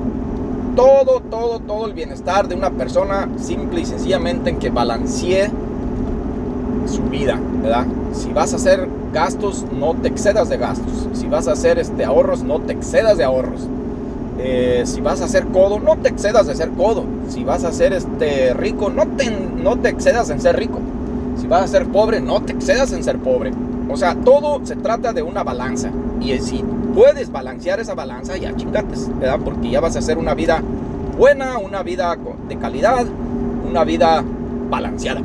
todo, 0.76 1.20
todo, 1.20 1.60
todo 1.60 1.86
el 1.86 1.94
bienestar 1.94 2.48
de 2.48 2.56
una 2.56 2.72
persona 2.72 3.30
simple 3.38 3.82
y 3.82 3.86
sencillamente 3.86 4.50
en 4.50 4.58
que 4.58 4.72
balancee 4.72 5.52
su 6.88 7.04
vida, 7.04 7.40
¿verdad? 7.62 7.86
Si 8.14 8.34
vas 8.34 8.52
a 8.54 8.56
hacer 8.56 8.88
gastos, 9.14 9.64
no 9.80 9.94
te 9.94 10.08
excedas 10.08 10.50
de 10.50 10.58
gastos. 10.58 11.08
Si 11.14 11.28
vas 11.28 11.48
a 11.48 11.52
hacer 11.52 11.78
este, 11.78 12.04
ahorros, 12.04 12.42
no 12.42 12.62
te 12.62 12.74
excedas 12.74 13.20
de 13.20 13.26
ahorros. 13.26 13.68
Eh, 14.40 14.84
si 14.86 15.02
vas 15.02 15.22
a 15.22 15.28
ser 15.28 15.46
codo, 15.48 15.80
no 15.80 15.98
te 15.98 16.10
excedas 16.10 16.48
de 16.48 16.56
ser 16.56 16.70
codo. 16.72 17.04
Si 17.30 17.44
vas 17.44 17.64
a 17.64 17.72
ser 17.72 17.94
este, 17.94 18.54
rico, 18.54 18.90
no 18.90 19.08
te, 19.08 19.30
no 19.32 19.78
te 19.78 19.90
excedas 19.90 20.30
en 20.30 20.40
ser 20.40 20.58
rico. 20.58 20.80
Si 21.40 21.48
vas 21.48 21.64
a 21.64 21.68
ser 21.68 21.88
pobre, 21.88 22.22
no 22.22 22.42
te 22.42 22.54
excedas 22.54 22.92
en 22.94 23.04
ser 23.04 23.18
pobre. 23.18 23.52
O 23.90 23.98
sea, 23.98 24.16
todo 24.16 24.66
se 24.66 24.76
trata 24.76 25.14
de 25.14 25.22
una 25.22 25.44
balanza. 25.44 25.90
Y 26.22 26.38
si 26.40 26.64
puedes 26.94 27.32
balancear 27.32 27.80
esa 27.80 27.96
balanza, 27.96 28.38
ya 28.38 28.56
chingates, 28.56 29.10
¿verdad? 29.20 29.40
Porque 29.44 29.70
ya 29.70 29.80
vas 29.80 29.96
a 29.96 30.00
hacer 30.00 30.18
una 30.18 30.34
vida 30.34 30.62
buena, 31.18 31.58
una 31.58 31.84
vida 31.84 32.16
de 32.48 32.58
calidad, 32.58 33.06
una 33.68 33.84
vida 33.84 34.24
balanceada. 34.70 35.22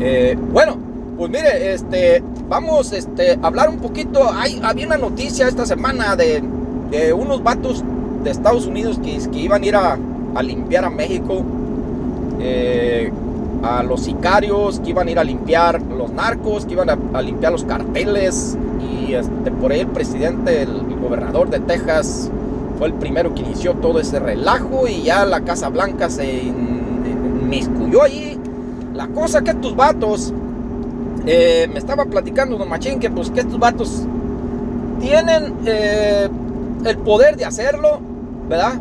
Eh, 0.00 0.36
bueno, 0.52 0.76
pues 1.16 1.30
mire, 1.30 1.72
este, 1.72 2.22
vamos 2.48 2.92
este, 2.92 3.38
a 3.40 3.46
hablar 3.46 3.68
un 3.70 3.78
poquito. 3.78 4.30
Hay, 4.32 4.60
había 4.62 4.86
una 4.86 4.98
noticia 4.98 5.48
esta 5.48 5.64
semana 5.64 6.16
de, 6.16 6.42
de 6.90 7.12
unos 7.12 7.42
vatos 7.42 7.82
de 8.26 8.32
Estados 8.32 8.66
Unidos 8.66 9.00
que, 9.02 9.38
iban 9.38 9.62
a 9.62 9.66
ir 9.66 9.76
a, 9.76 9.98
limpiar 10.42 10.84
a 10.84 10.90
México, 10.90 11.42
eh, 12.40 13.10
a 13.62 13.82
los 13.82 14.02
sicarios, 14.02 14.80
que 14.80 14.90
iban 14.90 15.08
a 15.08 15.10
ir 15.12 15.18
a 15.18 15.24
limpiar 15.24 15.80
los 15.80 16.12
narcos, 16.12 16.66
que 16.66 16.72
iban 16.72 16.90
a, 16.90 17.22
limpiar 17.22 17.52
los 17.52 17.64
carteles. 17.64 18.58
Y 18.80 19.14
este, 19.14 19.50
por 19.52 19.72
ahí 19.72 19.80
el 19.80 19.88
presidente, 19.88 20.62
el, 20.62 20.96
gobernador 21.00 21.48
de 21.50 21.60
Texas, 21.60 22.28
fue 22.78 22.88
el 22.88 22.94
primero 22.94 23.32
que 23.32 23.42
inició 23.42 23.74
todo 23.74 24.00
ese 24.00 24.18
relajo 24.18 24.88
y 24.88 25.04
ya 25.04 25.24
la 25.24 25.42
Casa 25.42 25.68
Blanca 25.68 26.10
se 26.10 26.42
inmiscuyó 26.42 28.02
ahí. 28.02 28.38
La 28.92 29.06
cosa 29.06 29.42
que 29.42 29.50
estos 29.50 29.76
vatos, 29.76 30.34
eh, 31.26 31.68
me 31.72 31.78
estaba 31.78 32.06
platicando 32.06 32.58
Don 32.58 32.68
Machín 32.68 32.98
que 32.98 33.08
pues 33.08 33.30
que 33.30 33.40
estos 33.40 33.58
vatos 33.58 34.02
tienen 35.00 35.54
eh, 35.64 36.28
el 36.84 36.98
poder 36.98 37.36
de 37.36 37.44
hacerlo, 37.44 38.00
¿verdad? 38.48 38.74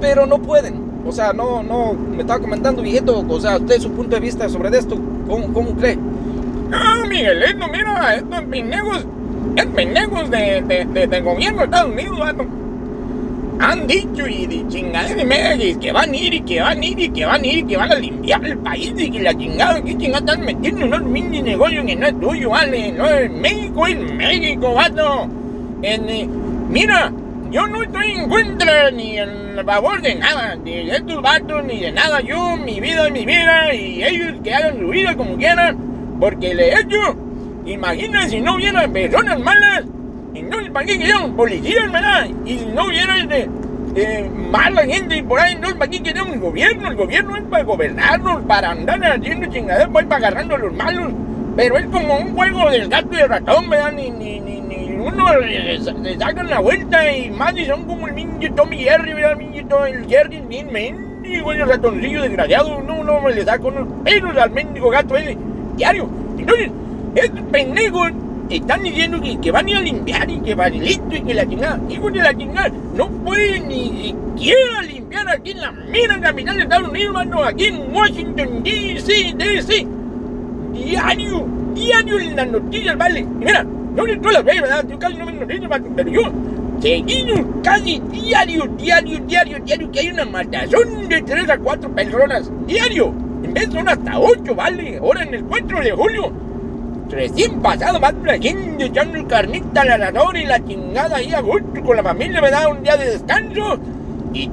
Pero 0.00 0.26
no 0.26 0.38
pueden. 0.38 0.88
O 1.06 1.12
sea, 1.12 1.32
no, 1.32 1.62
no, 1.62 1.94
me 1.94 2.20
estaba 2.20 2.40
comentando, 2.40 2.82
viejito, 2.82 3.24
o 3.26 3.40
sea, 3.40 3.56
usted 3.56 3.80
su 3.80 3.90
punto 3.92 4.16
de 4.16 4.20
vista 4.20 4.48
sobre 4.48 4.76
esto, 4.76 4.96
¿cómo, 5.26 5.52
cómo 5.52 5.70
cree? 5.74 5.98
Ah, 6.72 7.04
Miguelito, 7.08 7.66
mira, 7.68 8.16
estos 8.16 8.42
pendejos, 8.42 9.06
estos 9.56 9.74
pendejos 9.74 10.30
de, 10.30 10.84
de, 10.92 11.06
de, 11.06 11.20
gobierno 11.22 11.60
de 11.60 11.64
Estados 11.64 11.92
Unidos, 11.92 12.18
han 13.60 13.86
dicho 13.86 14.26
y 14.26 14.46
de 14.46 14.68
chingada 14.68 15.14
de 15.14 15.24
media 15.24 15.78
que 15.80 15.92
van 15.92 16.10
a 16.10 16.16
ir 16.16 16.34
y 16.34 16.40
que 16.42 16.60
van 16.60 16.80
a 16.80 16.84
ir 16.86 17.02
y 17.02 17.08
que 17.10 17.26
van 17.26 17.42
a 17.42 17.46
ir 17.46 17.58
y 17.58 17.64
que 17.64 17.76
van 17.76 17.92
a 17.92 17.94
limpiar 17.96 18.44
el 18.44 18.58
país 18.58 18.92
y 18.96 19.10
que 19.10 19.20
la 19.20 19.36
chingada, 19.36 19.82
que 19.82 19.98
chingada 19.98 20.18
están 20.18 20.44
metiendo 20.44 20.86
en 20.86 20.94
un 20.94 21.12
mini 21.12 21.42
negocio 21.42 21.84
que 21.84 21.96
no 21.96 22.06
es 22.06 22.20
tuyo, 22.20 22.50
vale, 22.50 22.92
no 22.92 23.06
es 23.06 23.30
México, 23.30 23.86
es 23.86 24.12
México, 24.12 24.74
vato. 24.74 25.28
En, 25.82 26.08
eh, 26.08 26.28
mira, 26.68 27.12
yo 27.50 27.66
no 27.66 27.82
estoy 27.82 28.12
en 28.12 28.28
contra 28.28 28.90
ni 28.90 29.18
en 29.18 29.64
favor 29.64 30.00
de 30.02 30.14
nada, 30.14 30.56
de 30.56 30.90
estos 30.90 31.22
vatos, 31.22 31.64
ni 31.64 31.80
de 31.80 31.92
nada. 31.92 32.20
Yo, 32.20 32.56
mi 32.56 32.80
vida 32.80 33.06
es 33.06 33.12
mi 33.12 33.24
vida, 33.24 33.74
y 33.74 34.02
ellos 34.02 34.34
que 34.42 34.54
hagan 34.54 34.78
su 34.78 34.88
vida 34.88 35.16
como 35.16 35.36
quieran, 35.36 35.76
porque 36.20 36.54
le 36.54 36.68
he 36.68 36.80
hecho. 36.80 37.16
Imagina 37.66 38.26
si 38.28 38.40
no 38.40 38.54
hubiera 38.54 38.88
personas 38.88 39.38
malas, 39.40 39.84
y 40.34 40.42
no 40.42 40.56
para 40.72 40.86
qué 40.86 40.98
quedan 40.98 41.34
policías, 41.34 41.90
¿verdad? 41.90 42.28
Y 42.44 42.58
si 42.58 42.66
no 42.66 42.86
hubiera 42.86 43.18
este, 43.18 43.48
eh, 43.96 44.30
mala 44.50 44.84
gente 44.84 45.16
y 45.16 45.22
por 45.22 45.40
ahí 45.40 45.56
no 45.56 45.68
para 45.72 45.86
aquí 45.86 46.00
queremos 46.00 46.32
el 46.34 46.40
gobierno, 46.40 46.88
el 46.88 46.96
gobierno 46.96 47.36
es 47.36 47.42
para 47.44 47.64
gobernarnos, 47.64 48.42
para 48.44 48.70
andar 48.70 49.02
haciendo 49.04 49.46
chingaderas, 49.50 49.88
pues 49.92 50.06
para 50.06 50.28
agarrando 50.28 50.54
a 50.54 50.58
los 50.58 50.72
malos, 50.74 51.12
pero 51.56 51.76
es 51.76 51.86
como 51.86 52.18
un 52.18 52.34
juego 52.34 52.70
del 52.70 52.88
gato 52.88 53.08
y 53.12 53.20
el 53.20 53.28
ratón, 53.28 53.68
¿verdad? 53.68 53.92
Ni, 53.92 54.10
ni, 54.10 54.40
ni, 54.40 54.60
ni 54.60 54.87
uno 55.00 55.38
le, 55.38 56.18
sacan 56.18 56.48
la 56.48 56.60
vuelta 56.60 57.10
y 57.12 57.30
más 57.30 57.56
y 57.56 57.64
son 57.64 57.84
como 57.84 58.08
el 58.08 58.14
niño 58.14 58.52
Tommy 58.54 58.78
Jerry, 58.78 59.12
¿verdad? 59.12 59.32
El 59.32 59.50
niño 59.50 59.84
el 59.86 60.06
Jerry 60.06 60.40
bien 60.40 60.72
mendigo, 60.72 61.52
el 61.52 61.68
ratoncillo 61.68 62.22
desgraciado, 62.22 62.82
no, 62.82 63.04
no, 63.04 63.28
le 63.28 63.44
saca 63.44 63.66
unos 63.66 63.86
pelos 64.04 64.36
al 64.36 64.50
mendigo 64.50 64.90
gato 64.90 65.16
ese, 65.16 65.36
diario. 65.76 66.08
Entonces, 66.38 66.70
estos 67.14 67.40
pendejos 67.52 68.12
están 68.50 68.82
diciendo 68.82 69.20
que, 69.20 69.50
van 69.50 69.68
a 69.68 69.80
limpiar 69.80 70.30
y 70.30 70.40
que 70.40 70.54
listo 70.54 71.14
y 71.14 71.20
que 71.20 71.34
la 71.34 71.48
chingada. 71.48 71.80
Hijos 71.88 72.12
de 72.12 72.18
la 72.20 72.36
chingada, 72.36 72.70
no 72.94 73.08
pueden 73.08 73.68
ni 73.68 74.14
siquiera 74.36 74.82
limpiar 74.82 75.28
aquí 75.28 75.50
en 75.52 75.60
la 75.60 75.72
mera 75.72 76.20
capital 76.20 76.56
de 76.56 76.62
Estados 76.62 76.88
Unidos, 76.88 77.16
aquí 77.44 77.64
en 77.66 77.94
Washington, 77.94 78.62
D.C., 78.62 79.34
D.C. 79.36 79.86
Diario, 80.72 81.46
diario 81.74 82.18
en 82.18 82.36
las 82.36 82.48
noticias, 82.48 82.96
vale. 82.96 83.22
Mira, 83.24 83.66
yo 84.06 84.16
no 84.16 84.30
las 84.30 84.44
veo, 84.44 84.62
¿verdad? 84.62 84.84
Yo 84.88 84.98
casi 84.98 85.16
no 85.16 85.26
veo 85.26 85.34
noticias, 85.34 85.80
pero 85.96 86.10
yo 86.10 86.22
seguido 86.80 87.62
casi 87.62 88.00
diario, 88.10 88.66
diario, 88.76 89.18
diario, 89.20 89.58
diario, 89.60 89.90
que 89.90 90.00
hay 90.00 90.10
una 90.10 90.24
matazón 90.24 91.08
de 91.08 91.22
3 91.22 91.50
a 91.50 91.58
4 91.58 91.94
personas, 91.94 92.50
diario. 92.66 93.12
En 93.42 93.54
vez 93.54 93.68
son 93.72 93.88
hasta 93.88 94.18
8, 94.18 94.54
¿vale? 94.54 94.98
Ahora 94.98 95.22
en 95.22 95.34
el 95.34 95.44
4 95.44 95.80
de 95.80 95.90
julio 95.92 96.32
Recién 97.10 97.60
pasado 97.62 97.98
va 97.98 98.12
la 98.12 98.38
gente 98.38 98.84
echando 98.84 99.26
carnita 99.26 99.80
asador 99.80 100.36
y 100.36 100.44
la 100.44 100.62
chingada 100.62 101.16
ahí 101.16 101.32
a 101.32 101.40
gusto 101.40 101.82
con 101.82 101.96
la 101.96 102.02
familia, 102.02 102.42
me 102.42 102.50
da 102.50 102.68
un 102.68 102.82
día 102.82 102.96
de 102.98 103.12
descanso. 103.12 103.78
Y 104.32 104.50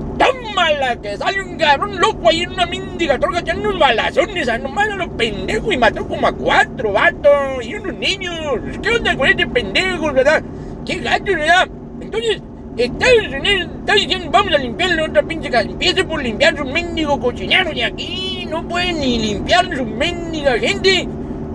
la 0.80 0.96
que 0.96 1.18
sale 1.18 1.42
un 1.42 1.58
cabrón 1.58 2.00
loco 2.00 2.30
ahí 2.30 2.42
en 2.42 2.52
una 2.52 2.66
mendiga 2.66 3.20
troca 3.20 3.40
echando 3.40 3.70
unos 3.70 3.80
balazones 3.80 4.48
a 4.50 4.58
nomás 4.58 4.90
a 4.90 4.96
los 4.96 5.10
pendejos 5.10 5.74
y 5.74 5.78
mató 5.78 6.08
como 6.08 6.28
a 6.28 6.32
cuatro 6.32 6.94
vatos 6.94 7.64
y 7.64 7.76
unos 7.76 7.94
niños. 7.96 8.36
¿Qué 8.82 8.90
onda 8.90 9.16
con 9.16 9.28
este 9.28 9.48
pendejo, 9.48 10.12
verdad? 10.12 10.42
¿Qué 10.86 10.96
gato, 11.00 11.26
verdad? 11.26 11.68
Entonces, 12.02 12.42
Estados 12.78 13.28
Unidos 13.28 13.70
está 13.80 13.94
diciendo, 13.94 14.30
vamos 14.32 14.54
a 14.54 14.58
limpiar 14.58 14.92
la 14.92 15.06
otra 15.06 15.24
pinche 15.24 15.50
casa. 15.50 15.70
Empiece 15.70 16.04
por 16.04 16.22
limpiar 16.22 16.58
sus 16.58 16.72
mendigos 16.72 17.20
cochineros 17.20 17.76
y 17.76 17.82
aquí 17.82 18.48
no 18.50 18.68
pueden 18.68 19.00
ni 19.00 19.20
limpiar 19.20 19.66
sus 19.76 19.88
mendiga 19.88 20.58
gente 20.58 21.08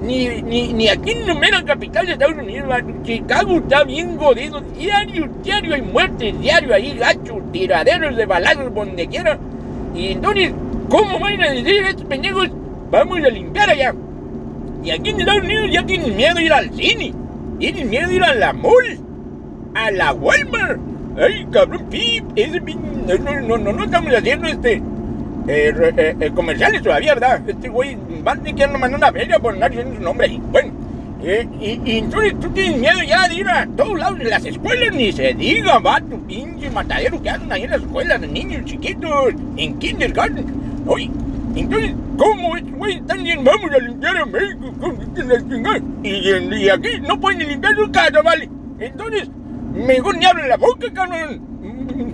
ni, 0.02 0.42
ni, 0.42 0.73
ni 0.73 0.88
aquí 0.88 1.12
en 1.12 1.26
la 1.26 1.64
capital 1.64 2.07
de 2.07 2.12
Estados 2.12 2.37
Unidos, 2.37 2.69
Chicago 3.02 3.59
está 3.59 3.85
bien 3.85 4.16
jodido. 4.16 4.61
Diario, 4.61 5.28
diario 5.42 5.75
hay 5.75 5.83
muertes, 5.83 6.40
diario 6.40 6.75
hay 6.75 6.97
gachos, 6.97 7.38
tiraderos 7.52 8.16
de 8.16 8.26
balazos 8.26 8.75
donde 8.75 9.07
quiera. 9.07 9.38
Y 9.95 10.12
entonces, 10.12 10.52
¿cómo 10.88 11.19
van 11.19 11.42
a 11.42 11.50
decir 11.50 11.85
estos 11.85 12.04
pendejos? 12.07 12.49
Vamos 12.90 13.19
a 13.19 13.28
limpiar 13.28 13.71
allá. 13.71 13.95
Y 14.83 14.90
aquí 14.90 15.11
en 15.11 15.21
Estados 15.21 15.45
Unidos 15.45 15.69
ya 15.71 15.85
tienen 15.85 16.16
miedo 16.16 16.35
de 16.35 16.45
ir 16.45 16.52
al 16.52 16.71
cine. 16.75 17.12
Tienen 17.59 17.90
miedo 17.90 18.09
de 18.09 18.14
ir 18.14 18.25
a 18.25 18.35
la 18.35 18.52
mall. 18.54 18.99
A 19.75 19.90
la 19.90 20.12
Walmart. 20.12 20.80
Ay, 21.19 21.47
cabrón, 21.50 21.85
pip. 21.90 22.25
Ese, 22.35 22.61
no, 22.61 23.40
no, 23.42 23.59
no, 23.59 23.73
no 23.73 23.85
estamos 23.85 24.14
haciendo 24.14 24.49
este 24.49 24.83
eh, 25.50 25.92
eh, 25.97 26.16
eh, 26.21 26.30
comerciales 26.33 26.80
todavía, 26.80 27.14
¿verdad? 27.14 27.49
Este 27.49 27.69
güey 27.69 27.97
va 28.26 28.33
a 28.33 28.37
tener 28.37 28.69
mandar 28.71 28.95
una 28.95 29.12
feria 29.12 29.38
por 29.38 29.54
andar 29.54 29.71
diciendo 29.71 29.97
su 29.97 30.02
nombre 30.02 30.28
ahí. 30.28 30.40
Bueno, 30.50 30.73
eh, 31.23 31.47
y, 31.61 31.80
y, 31.85 31.99
entonces 31.99 32.38
tú 32.38 32.49
tienes 32.50 32.78
miedo 32.78 33.02
ya 33.07 33.26
de 33.28 33.35
ir 33.35 33.49
a 33.49 33.66
todos 33.76 33.99
lados 33.99 34.19
de 34.19 34.26
las 34.26 34.45
escuelas, 34.45 34.95
ni 34.95 35.12
se 35.12 35.35
diga, 35.35 35.80
va, 35.80 36.00
tu 36.00 36.25
pinche 36.26 36.71
matadero 36.71 37.21
que 37.21 37.30
hacen 37.30 37.50
ahí 37.50 37.64
en 37.64 37.71
las 37.71 37.80
escuelas 37.83 38.21
de 38.21 38.28
niños 38.28 38.64
chiquitos, 38.64 39.35
en 39.57 39.78
kindergarten. 39.78 40.47
Oye, 40.87 41.11
entonces, 41.57 41.95
¿cómo 42.16 42.57
estos 42.57 42.73
güey 42.75 42.97
están 42.99 43.19
diciendo, 43.19 43.50
vamos 43.50 43.71
a 43.73 43.78
limpiar 43.78 44.16
a 44.19 44.26
México 44.26 44.95
Y, 46.04 46.54
y 46.57 46.69
aquí 46.71 46.88
no 47.02 47.21
pueden 47.21 47.49
limpiar 47.49 47.75
su 47.75 47.90
casa, 47.90 48.23
¿vale? 48.23 48.49
Entonces, 48.78 49.28
mejor 49.75 50.16
ni 50.16 50.26
abren 50.26 50.49
la 50.49 50.57
boca, 50.57 50.87
cabrón 50.95 51.50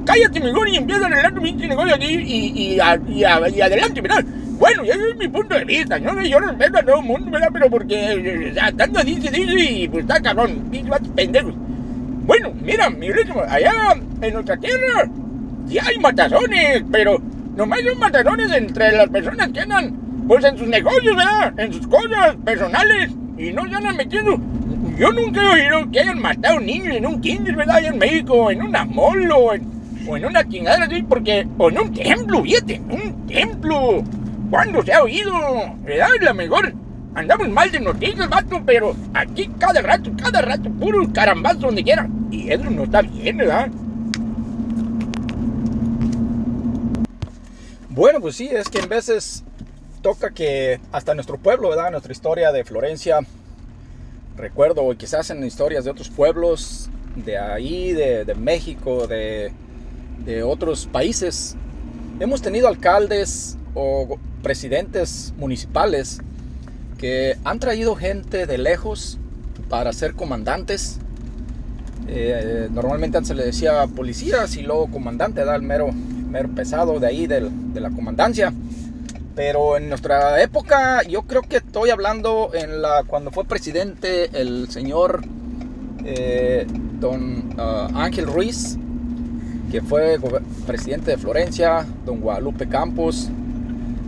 cállate 0.04 0.40
mejor 0.40 0.68
y 0.68 0.76
empieza 0.76 1.02
a 1.02 1.06
arreglar 1.06 1.34
tu 1.34 1.42
pinche 1.42 1.66
negocio 1.66 1.94
aquí 1.94 2.06
y, 2.06 2.74
y, 2.74 2.80
y, 3.14 3.24
adelante, 3.24 4.00
¿verdad? 4.00 4.24
Bueno, 4.58 4.82
ese 4.84 5.10
es 5.10 5.16
mi 5.16 5.28
punto 5.28 5.54
de 5.54 5.64
vista, 5.64 5.98
¿no? 5.98 6.20
Yo 6.22 6.38
respeto 6.38 6.78
a 6.78 6.82
todo 6.82 7.00
el 7.00 7.06
mundo, 7.06 7.30
¿verdad? 7.30 7.48
Pero 7.52 7.70
porque, 7.70 8.50
o 8.50 8.54
sea, 8.54 8.72
tanto 8.72 9.02
dice, 9.04 9.30
dice 9.30 9.54
y 9.54 9.88
pues 9.88 10.04
está 10.04 10.20
cabrón, 10.20 10.68
pinche 10.70 10.90
pendejos. 11.14 11.54
Bueno, 12.26 12.52
mira, 12.62 12.90
mi 12.90 13.12
ritmo, 13.12 13.42
allá 13.48 13.72
en 14.20 14.32
nuestra 14.32 14.56
tierra 14.56 15.08
ya 15.66 15.84
hay 15.86 15.98
matazones, 15.98 16.82
pero 16.90 17.20
nomás 17.56 17.80
son 17.82 17.98
matazones 17.98 18.52
entre 18.52 18.96
las 18.96 19.08
personas 19.08 19.48
que 19.48 19.60
andan, 19.60 19.94
pues 20.26 20.44
en 20.44 20.58
sus 20.58 20.68
negocios, 20.68 21.16
¿verdad? 21.16 21.52
En 21.58 21.72
sus 21.72 21.86
cosas 21.86 22.36
personales 22.44 23.10
y 23.38 23.52
no 23.52 23.68
se 23.68 23.74
andan 23.74 23.96
metiendo 23.96 24.40
yo 24.96 25.12
nunca 25.12 25.42
he 25.42 25.54
oído 25.54 25.90
que 25.90 26.00
hayan 26.00 26.20
matado 26.20 26.58
niños 26.58 26.96
en 26.96 27.06
un 27.06 27.20
kinder, 27.20 27.54
¿verdad? 27.54 27.76
Allá 27.76 27.88
en 27.88 27.98
México, 27.98 28.50
en 28.50 28.62
una 28.62 28.84
molo, 28.84 29.36
o 29.36 29.54
en, 29.54 29.66
o 30.08 30.16
en 30.16 30.24
una 30.24 30.48
chingada 30.48 30.84
así, 30.84 31.02
porque. 31.02 31.46
O 31.58 31.68
en 31.68 31.78
un 31.78 31.92
templo, 31.92 32.42
fíjate, 32.42 32.80
un 32.88 33.26
templo. 33.26 34.02
¿Cuándo 34.50 34.82
se 34.82 34.92
ha 34.92 35.02
oído? 35.02 35.32
¿Verdad? 35.82 36.08
La 36.20 36.32
mejor. 36.32 36.72
Andamos 37.14 37.48
mal 37.48 37.70
de 37.70 37.80
noticias, 37.80 38.28
vato, 38.28 38.62
pero 38.64 38.94
aquí 39.14 39.50
cada 39.58 39.80
rato, 39.80 40.10
cada 40.22 40.42
rato, 40.42 40.70
puro 40.70 41.10
carambazo 41.12 41.60
donde 41.60 41.82
quiera. 41.82 42.08
Y 42.30 42.50
eso 42.50 42.64
no 42.64 42.84
está 42.84 43.00
bien, 43.02 43.38
¿verdad? 43.38 43.68
Bueno, 47.88 48.20
pues 48.20 48.36
sí, 48.36 48.48
es 48.52 48.68
que 48.68 48.80
en 48.80 48.88
veces 48.90 49.42
toca 50.02 50.30
que 50.30 50.78
hasta 50.92 51.14
nuestro 51.14 51.38
pueblo, 51.38 51.70
¿verdad? 51.70 51.90
Nuestra 51.90 52.12
historia 52.12 52.52
de 52.52 52.64
Florencia 52.64 53.20
recuerdo 54.36 54.94
quizás 54.96 55.30
en 55.30 55.44
historias 55.44 55.84
de 55.84 55.90
otros 55.90 56.10
pueblos, 56.10 56.90
de 57.16 57.38
ahí, 57.38 57.92
de, 57.92 58.34
México, 58.34 59.06
de, 59.06 59.52
de, 60.24 60.42
otros 60.42 60.86
países, 60.86 61.56
hemos 62.20 62.42
tenido 62.42 62.68
alcaldes 62.68 63.56
o 63.74 64.18
presidentes 64.42 65.32
municipales 65.38 66.20
que 66.98 67.36
han 67.44 67.58
traído 67.58 67.94
gente 67.94 68.46
de 68.46 68.58
lejos 68.58 69.18
para 69.68 69.92
ser 69.92 70.14
comandantes. 70.14 70.98
Eh, 72.08 72.68
normalmente 72.70 73.16
antes 73.16 73.28
se 73.28 73.34
le 73.34 73.44
decía 73.44 73.86
policías 73.88 74.56
y 74.56 74.62
luego 74.62 74.90
comandante, 74.90 75.44
da 75.44 75.56
el 75.56 75.62
mero, 75.62 75.90
mero 75.92 76.48
pesado 76.54 77.00
de 77.00 77.06
ahí 77.06 77.26
de 77.26 77.80
la 77.80 77.90
comandancia. 77.90 78.52
Pero 79.36 79.76
en 79.76 79.90
nuestra 79.90 80.42
época, 80.42 81.02
yo 81.02 81.22
creo 81.22 81.42
que 81.42 81.58
estoy 81.58 81.90
hablando 81.90 82.50
la 82.54 83.04
cuando 83.06 83.30
fue 83.30 83.44
presidente 83.44 84.30
el 84.32 84.70
señor 84.70 85.20
eh, 86.06 86.66
don 86.98 87.54
ah, 87.58 87.88
Ángel 87.94 88.26
Ruiz, 88.26 88.78
que 89.70 89.82
fue 89.82 90.18
presidente 90.66 91.10
de 91.10 91.18
Florencia, 91.18 91.86
don 92.06 92.20
Guadalupe 92.20 92.66
Campos. 92.66 93.28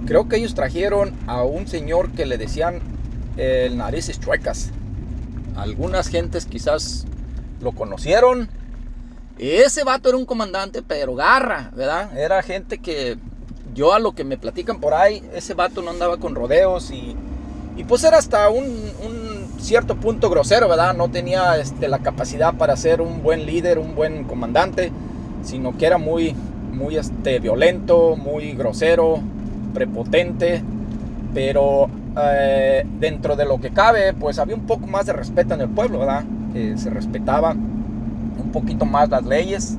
Creo 0.07 0.31
que 0.31 0.37
ellos 0.37 0.55
trajeron 0.55 1.13
a 1.27 1.43
un 1.43 1.69
señor 1.69 2.11
que 2.13 2.25
le 2.25 2.39
decían 2.39 2.81
el 3.37 3.77
narices 3.77 4.19
chuecas. 4.19 4.71
Algunas 5.57 6.09
gentes 6.09 6.47
quizás 6.47 7.05
lo 7.61 7.73
conocieron. 7.73 8.49
Ese 9.39 9.85
vato 9.85 10.09
era 10.09 10.17
un 10.17 10.25
comandante, 10.25 10.83
pero 10.83 11.15
garra, 11.15 11.71
¿verdad? 11.77 12.17
Era 12.17 12.43
gente 12.43 12.79
que 12.79 13.19
yo 13.75 13.93
a 13.93 13.99
lo 13.99 14.13
que 14.13 14.25
me 14.25 14.37
platican 14.37 14.81
por 14.81 14.95
ahí, 14.95 15.23
ese 15.35 15.55
vato 15.55 15.83
no 15.83 15.91
andaba 15.91 16.17
con 16.19 16.35
rodeos 16.35 16.91
y, 16.91 17.17
y 17.77 17.85
pues 17.85 18.05
era 18.05 18.19
hasta 18.19 18.49
un, 18.51 18.67
cierto 19.61 19.97
punto 19.97 20.31
grosero, 20.31 20.69
¿verdad? 20.69 20.95
No 20.95 21.11
tenía 21.11 21.57
este, 21.59 21.89
la 21.89 21.99
capacidad 21.99 22.55
para 22.55 22.77
ser 22.77 23.01
un 23.01 23.23
buen 23.23 23.45
líder, 23.45 23.79
un 23.79 23.95
buen 23.95 24.25
comandante, 24.25 24.93
sino 25.43 25.77
que 25.77 25.87
era 25.87 25.99
muy, 25.99 26.35
muy 26.73 26.97
este, 26.97 27.41
violento, 27.41 28.17
muy 28.17 28.53
grosero, 28.53 29.21
prepotente, 29.75 30.63
pero 31.35 31.89
eh, 32.21 32.87
dentro 32.99 33.37
de 33.37 33.45
lo 33.45 33.61
que 33.61 33.71
cabe, 33.71 34.13
pues 34.13 34.39
había 34.39 34.55
un 34.55 34.67
poco 34.67 34.87
más 34.87 35.07
de 35.07 35.13
respeto 35.13 35.55
en 35.55 35.61
el 35.61 35.69
pueblo, 35.69 35.99
¿verdad? 36.01 36.25
se 36.77 36.91
respetaba 36.91 37.53
un 37.53 38.51
poquito 38.53 38.85
más 38.85 39.11
las 39.11 39.25
leyes 39.25 39.77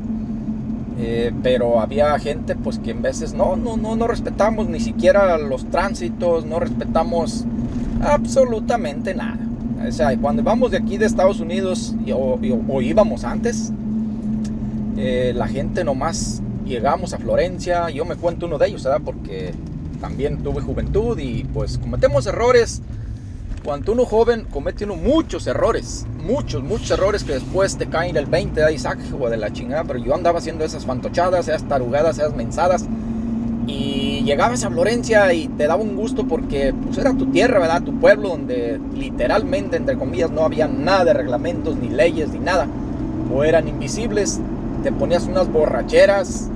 eh, 1.01 1.31
pero 1.41 1.79
había 1.79 2.19
gente 2.19 2.55
pues 2.55 2.77
que 2.77 2.91
en 2.91 3.01
veces 3.01 3.33
no, 3.33 3.55
no, 3.55 3.77
no, 3.77 3.95
no 3.95 4.05
respetamos 4.05 4.67
ni 4.67 4.81
siquiera 4.81 5.37
los 5.37 5.69
tránsitos, 5.69 6.45
no 6.45 6.59
respetamos 6.59 7.45
absolutamente 8.01 9.15
nada. 9.15 9.39
O 9.87 9.91
sea, 9.93 10.15
cuando 10.17 10.43
vamos 10.43 10.71
de 10.71 10.77
aquí 10.77 10.97
de 10.97 11.05
Estados 11.05 11.39
Unidos 11.39 11.95
o, 12.13 12.81
íbamos 12.81 13.23
antes, 13.23 13.71
eh, 14.97 15.31
la 15.33 15.47
gente 15.47 15.85
nomás 15.85 16.41
llegamos 16.65 17.13
a 17.13 17.17
Florencia, 17.17 17.89
yo 17.89 18.03
me 18.03 18.15
cuento 18.15 18.45
uno 18.45 18.57
de 18.57 18.67
ellos, 18.67 18.83
¿verdad? 18.83 19.01
Porque 19.03 19.53
también 20.01 20.39
tuve 20.43 20.61
juventud 20.61 21.17
y 21.17 21.45
pues 21.45 21.77
cometemos 21.77 22.27
errores 22.27 22.81
cuando 23.59 23.91
uno 23.91 24.05
joven 24.05 24.45
comete 24.49 24.85
uno 24.85 24.95
muchos 24.95 25.47
errores, 25.47 26.05
muchos, 26.23 26.63
muchos 26.63 26.91
errores 26.91 27.23
que 27.23 27.33
después 27.33 27.77
te 27.77 27.87
caen 27.87 28.17
el 28.17 28.25
20 28.25 28.61
de 28.61 28.73
Isaac 28.73 28.99
o 29.19 29.29
de 29.29 29.37
la 29.37 29.51
chingada, 29.51 29.83
pero 29.83 29.99
yo 29.99 30.15
andaba 30.15 30.39
haciendo 30.39 30.63
esas 30.65 30.85
fantochadas, 30.85 31.47
esas 31.47 31.63
tarugadas, 31.67 32.17
esas 32.17 32.35
mensadas 32.35 32.85
y 33.67 34.23
llegabas 34.23 34.63
a 34.63 34.69
Florencia 34.69 35.31
y 35.33 35.47
te 35.47 35.67
daba 35.67 35.81
un 35.81 35.95
gusto 35.95 36.27
porque 36.27 36.73
pues, 36.83 36.97
era 36.97 37.13
tu 37.13 37.27
tierra, 37.27 37.59
¿verdad? 37.59 37.83
Tu 37.83 37.99
pueblo 37.99 38.29
donde 38.29 38.79
literalmente, 38.95 39.77
entre 39.77 39.97
comillas, 39.97 40.31
no 40.31 40.43
había 40.43 40.67
nada 40.67 41.05
de 41.05 41.13
reglamentos, 41.13 41.75
ni 41.75 41.89
leyes, 41.89 42.29
ni 42.29 42.39
nada. 42.39 42.67
O 43.33 43.43
eran 43.43 43.67
invisibles, 43.67 44.39
te 44.83 44.91
ponías 44.91 45.25
unas 45.25 45.51
borracheras 45.51 46.49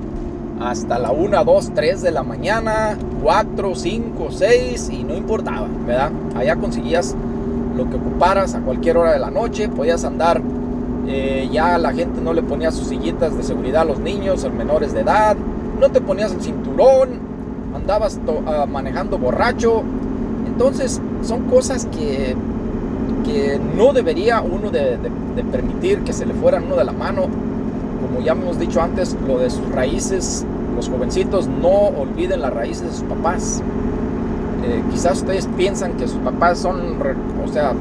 hasta 0.59 0.99
la 0.99 1.11
1, 1.11 1.43
2, 1.43 1.71
3 1.73 2.01
de 2.01 2.11
la 2.11 2.23
mañana, 2.23 2.97
4, 3.21 3.75
5, 3.75 4.27
6 4.31 4.89
y 4.91 5.03
no 5.03 5.15
importaba, 5.15 5.67
¿verdad? 5.85 6.11
Allá 6.35 6.55
conseguías 6.55 7.15
lo 7.75 7.89
que 7.89 7.95
ocuparas 7.95 8.53
a 8.55 8.59
cualquier 8.59 8.97
hora 8.97 9.13
de 9.13 9.19
la 9.19 9.31
noche, 9.31 9.67
podías 9.67 10.03
andar, 10.03 10.41
eh, 11.07 11.49
ya 11.51 11.77
la 11.77 11.91
gente 11.91 12.21
no 12.21 12.33
le 12.33 12.43
ponía 12.43 12.71
sus 12.71 12.87
sillitas 12.87 13.35
de 13.35 13.43
seguridad 13.43 13.81
a 13.81 13.85
los 13.85 13.99
niños, 13.99 14.45
a 14.45 14.49
menores 14.49 14.93
de 14.93 15.01
edad, 15.01 15.35
no 15.79 15.89
te 15.89 16.01
ponías 16.01 16.31
el 16.31 16.41
cinturón, 16.41 17.19
andabas 17.75 18.19
ah, 18.47 18.65
manejando 18.65 19.17
borracho. 19.17 19.83
Entonces 20.47 21.01
son 21.23 21.43
cosas 21.49 21.85
que, 21.87 22.35
que 23.25 23.59
no 23.75 23.93
debería 23.93 24.41
uno 24.41 24.69
de, 24.69 24.97
permitir 25.51 25.99
que 26.03 26.13
se 26.13 26.25
le 26.25 26.33
fueran 26.33 26.65
uno 26.65 26.75
de 26.75 26.83
la 26.83 26.91
mano. 26.91 27.27
Como 28.07 28.25
ya 28.25 28.33
hemos 28.33 28.59
dicho 28.59 28.81
antes, 28.81 29.15
lo 29.27 29.39
de 29.39 29.49
sus 29.49 29.67
raíces, 29.71 30.45
los 30.75 30.89
jovencitos 30.89 31.47
no 31.47 31.69
olviden 31.69 32.41
las 32.41 32.53
raíces 32.53 32.83
de 32.83 32.91
sus 32.91 33.03
papás. 33.03 33.61
Eh, 34.65 34.81
quizás 34.91 35.19
ustedes 35.19 35.47
piensan 35.57 35.93
que 35.93 36.07
sus 36.07 36.19
papás 36.19 36.59
son, 36.59 36.97
o 37.43 37.47
sea, 37.51 37.73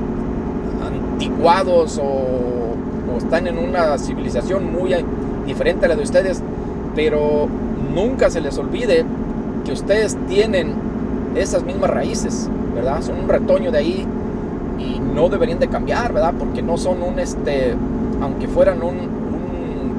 antiguados 0.84 1.98
o, 1.98 2.02
o 2.02 3.18
están 3.18 3.46
en 3.46 3.58
una 3.58 3.98
civilización 3.98 4.72
muy 4.72 4.94
diferente 5.46 5.86
a 5.86 5.90
la 5.90 5.96
de 5.96 6.02
ustedes, 6.02 6.42
pero 6.94 7.48
nunca 7.94 8.30
se 8.30 8.40
les 8.40 8.58
olvide 8.58 9.04
que 9.64 9.72
ustedes 9.72 10.16
tienen 10.28 10.72
esas 11.34 11.64
mismas 11.64 11.90
raíces, 11.90 12.48
¿verdad? 12.74 13.02
Son 13.02 13.18
un 13.18 13.28
retoño 13.28 13.70
de 13.70 13.78
ahí 13.78 14.06
y 14.78 14.98
no 14.98 15.28
deberían 15.28 15.58
de 15.58 15.68
cambiar, 15.68 16.12
¿verdad? 16.12 16.34
Porque 16.38 16.62
no 16.62 16.76
son 16.76 17.02
un, 17.02 17.18
este, 17.18 17.74
aunque 18.20 18.48
fueran 18.48 18.82
un 18.82 19.12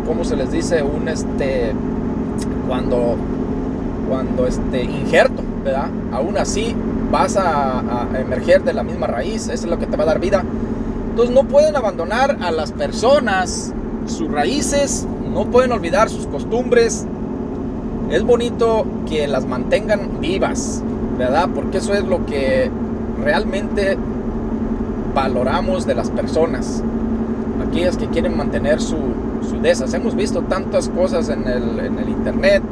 ¿cómo 0.06 0.24
se 0.24 0.36
les 0.36 0.52
dice? 0.52 0.84
Un, 0.84 1.08
este, 1.08 1.74
cuando, 2.68 3.16
cuando, 4.10 4.48
este, 4.48 4.84
injerto, 4.84 5.44
¿verdad? 5.64 5.90
Aún 6.12 6.38
así 6.38 6.76
vas 7.12 7.38
a, 7.38 7.80
a 7.80 8.20
emerger 8.20 8.64
de 8.64 8.74
la 8.74 8.84
misma 8.84 9.08
raíz, 9.08 9.44
eso 9.44 9.54
es 9.54 9.66
lo 9.66 9.80
que 9.80 9.86
te 9.86 9.98
va 9.98 10.04
a 10.04 10.08
dar 10.08 10.20
vida. 10.20 10.44
Entonces 11.10 11.34
no 11.34 11.44
pueden 11.44 11.76
abandonar 11.76 12.38
a 12.42 12.52
las 12.52 12.72
personas 12.72 13.74
sus 14.08 14.32
raíces, 14.32 15.08
no 15.32 15.46
pueden 15.46 15.72
olvidar 15.72 16.10
sus 16.10 16.28
costumbres, 16.28 17.06
es 18.14 18.24
bonito 18.24 18.86
que 19.08 19.28
las 19.28 19.46
mantengan 19.48 20.20
vivas, 20.20 20.84
¿verdad? 21.18 21.50
Porque 21.54 21.80
eso 21.80 21.94
es 21.94 22.04
lo 22.04 22.26
que 22.26 22.70
realmente 23.24 23.98
valoramos 25.16 25.86
de 25.86 25.96
las 25.96 26.10
personas. 26.10 26.84
Aquellas 27.68 27.98
que 27.98 28.08
quieren 28.08 28.38
mantener 28.38 28.82
su, 28.82 28.98
su 29.44 29.60
desas. 29.62 29.94
Hemos 29.94 30.16
visto 30.16 30.42
tantas 30.42 30.90
cosas 30.90 31.30
en 31.30 31.48
el, 31.48 32.10
internet, 32.10 32.64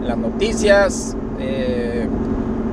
en 0.00 0.08
las 0.08 0.18
noticias, 0.18 1.16
eh, 1.38 2.06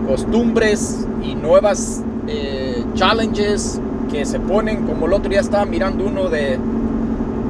costumbres 0.07 1.05
y 1.23 1.35
nuevas 1.35 2.03
eh, 2.27 2.83
challenges 2.93 3.79
que 4.11 4.25
se 4.25 4.39
ponen, 4.39 4.85
como 4.85 5.07
el 5.07 5.13
otro 5.13 5.29
día 5.29 5.39
estaba 5.39 5.65
mirando 5.65 6.05
uno 6.05 6.29
de, 6.29 6.59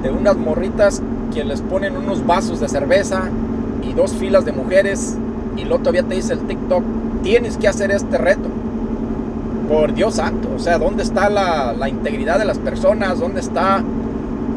de 0.03 0.11
unas 0.11 0.37
morritas 0.37 1.01
que 1.33 1.43
les 1.43 1.61
ponen 1.61 1.97
unos 1.97 2.25
vasos 2.25 2.59
de 2.59 2.69
cerveza 2.69 3.29
y 3.83 3.93
dos 3.93 4.13
filas 4.13 4.45
de 4.45 4.51
mujeres 4.51 5.17
y 5.57 5.61
luego 5.61 5.79
todavía 5.79 6.03
te 6.03 6.15
dice 6.15 6.33
el 6.33 6.39
TikTok, 6.39 6.83
tienes 7.23 7.57
que 7.57 7.67
hacer 7.67 7.91
este 7.91 8.17
reto. 8.17 8.49
Por 9.69 9.93
Dios 9.95 10.15
santo, 10.15 10.49
o 10.55 10.59
sea, 10.59 10.77
¿dónde 10.77 11.01
está 11.01 11.27
la, 11.27 11.73
la 11.73 11.89
integridad 11.89 12.37
de 12.37 12.45
las 12.45 12.59
personas? 12.59 13.19
¿Dónde 13.19 13.39
está, 13.39 13.83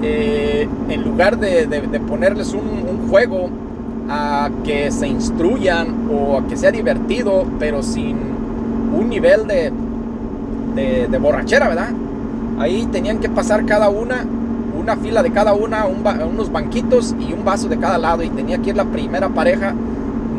eh, 0.02 0.68
en 0.88 1.02
lugar 1.02 1.38
de, 1.38 1.66
ponerles 2.06 2.54
un, 2.54 3.08
juego 3.08 3.48
a 4.10 4.50
que 4.64 4.90
se 4.90 5.08
instruyan 5.08 6.08
o 6.12 6.38
a 6.38 6.46
que 6.46 6.56
sea 6.56 6.70
divertido, 6.70 7.46
pero 7.58 7.82
sin 7.82 8.16
un 8.94 9.08
nivel 9.08 9.46
de, 9.46 9.72
de, 10.74 11.08
de 11.08 11.18
borrachera, 11.18 11.68
¿verdad? 11.68 11.90
Ahí 12.58 12.86
tenían 12.92 13.18
que 13.18 13.30
pasar 13.30 13.64
cada 13.64 13.88
una 13.88 14.26
una 14.78 14.96
fila 14.96 15.22
de 15.22 15.30
cada 15.32 15.52
una, 15.52 15.86
unos 15.86 16.50
banquitos 16.50 17.14
y 17.20 17.32
un 17.34 17.44
vaso 17.44 17.68
de 17.68 17.78
cada 17.78 17.98
lado. 17.98 18.22
Y 18.22 18.30
tenía 18.30 18.58
que 18.58 18.70
ir 18.70 18.76
la 18.76 18.84
primera 18.84 19.28
pareja, 19.28 19.74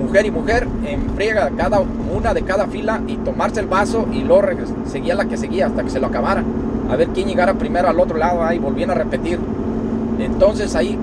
mujer 0.02 0.26
y 0.26 0.32
mujer, 0.32 0.68
en 0.86 1.10
friega 1.12 1.52
cada 1.56 1.80
una 1.80 2.34
de 2.34 2.42
cada 2.42 2.66
fila 2.68 3.02
y 3.06 3.18
tomarse 3.18 3.60
el 3.60 3.68
vaso 3.68 4.08
y 4.12 4.22
luego 4.22 4.48
seguía 4.86 5.14
la 5.14 5.26
que 5.26 5.38
seguía 5.38 5.68
hasta 5.68 5.84
que 5.84 5.90
se 5.90 6.00
lo 6.00 6.08
acabara. 6.08 6.44
A 6.90 6.96
ver 6.96 7.10
quién 7.10 7.28
llegara 7.28 7.54
primero 7.54 7.88
al 7.88 8.00
otro 8.00 8.18
lado 8.18 8.44
ahí 8.44 8.60
volvían 8.60 8.92
a 8.92 8.96
repetir. 8.96 9.40
Entonces 10.20 10.76
ahí 10.76 10.98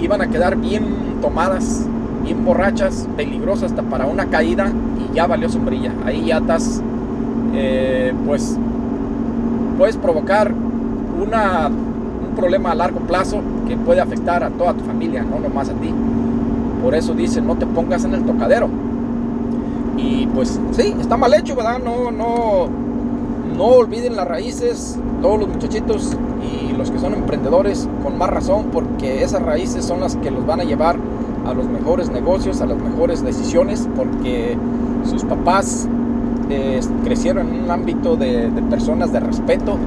iban 0.00 0.20
a 0.20 0.28
quedar 0.28 0.56
bien 0.56 0.84
tomadas, 1.20 1.86
bien 2.22 2.44
borrachas, 2.44 3.08
peligrosas 3.16 3.70
hasta 3.70 3.82
para 3.82 4.06
una 4.06 4.26
caída 4.26 4.72
y 4.98 5.14
ya 5.14 5.26
valió 5.26 5.48
sombrilla. 5.48 5.92
Ahí 6.04 6.26
ya 6.26 6.38
estás, 6.38 6.82
eh, 7.54 8.12
pues, 8.26 8.58
puedes 9.78 9.96
provocar 9.96 10.52
una 11.22 11.70
problema 12.34 12.72
a 12.72 12.74
largo 12.74 13.00
plazo 13.00 13.40
que 13.66 13.76
puede 13.76 14.00
afectar 14.00 14.44
a 14.44 14.50
toda 14.50 14.74
tu 14.74 14.84
familia, 14.84 15.22
no 15.22 15.38
nomás 15.38 15.68
a 15.68 15.74
ti. 15.74 15.92
Por 16.82 16.94
eso 16.94 17.14
dice, 17.14 17.40
no 17.40 17.56
te 17.56 17.66
pongas 17.66 18.04
en 18.04 18.14
el 18.14 18.24
tocadero. 18.24 18.68
Y 19.96 20.26
pues 20.26 20.60
sí, 20.72 20.94
está 21.00 21.16
mal 21.16 21.32
hecho, 21.32 21.54
¿verdad? 21.54 21.78
No, 21.82 22.10
no, 22.10 22.68
no 23.56 23.64
olviden 23.64 24.16
las 24.16 24.26
raíces, 24.26 24.98
todos 25.22 25.40
los 25.40 25.48
muchachitos 25.48 26.16
y 26.42 26.72
los 26.76 26.90
que 26.90 26.98
son 26.98 27.14
emprendedores, 27.14 27.88
con 28.02 28.18
más 28.18 28.30
razón, 28.30 28.66
porque 28.72 29.22
esas 29.22 29.42
raíces 29.42 29.84
son 29.84 30.00
las 30.00 30.16
que 30.16 30.30
los 30.30 30.44
van 30.46 30.60
a 30.60 30.64
llevar 30.64 30.96
a 31.46 31.54
los 31.54 31.66
mejores 31.66 32.10
negocios, 32.10 32.60
a 32.60 32.66
las 32.66 32.78
mejores 32.78 33.22
decisiones, 33.22 33.88
porque 33.96 34.56
sus 35.08 35.24
papás 35.24 35.88
eh, 36.50 36.80
crecieron 37.04 37.48
en 37.48 37.64
un 37.64 37.70
ámbito 37.70 38.16
de, 38.16 38.50
personas 38.70 39.12
de 39.12 39.20
respeto, 39.20 39.78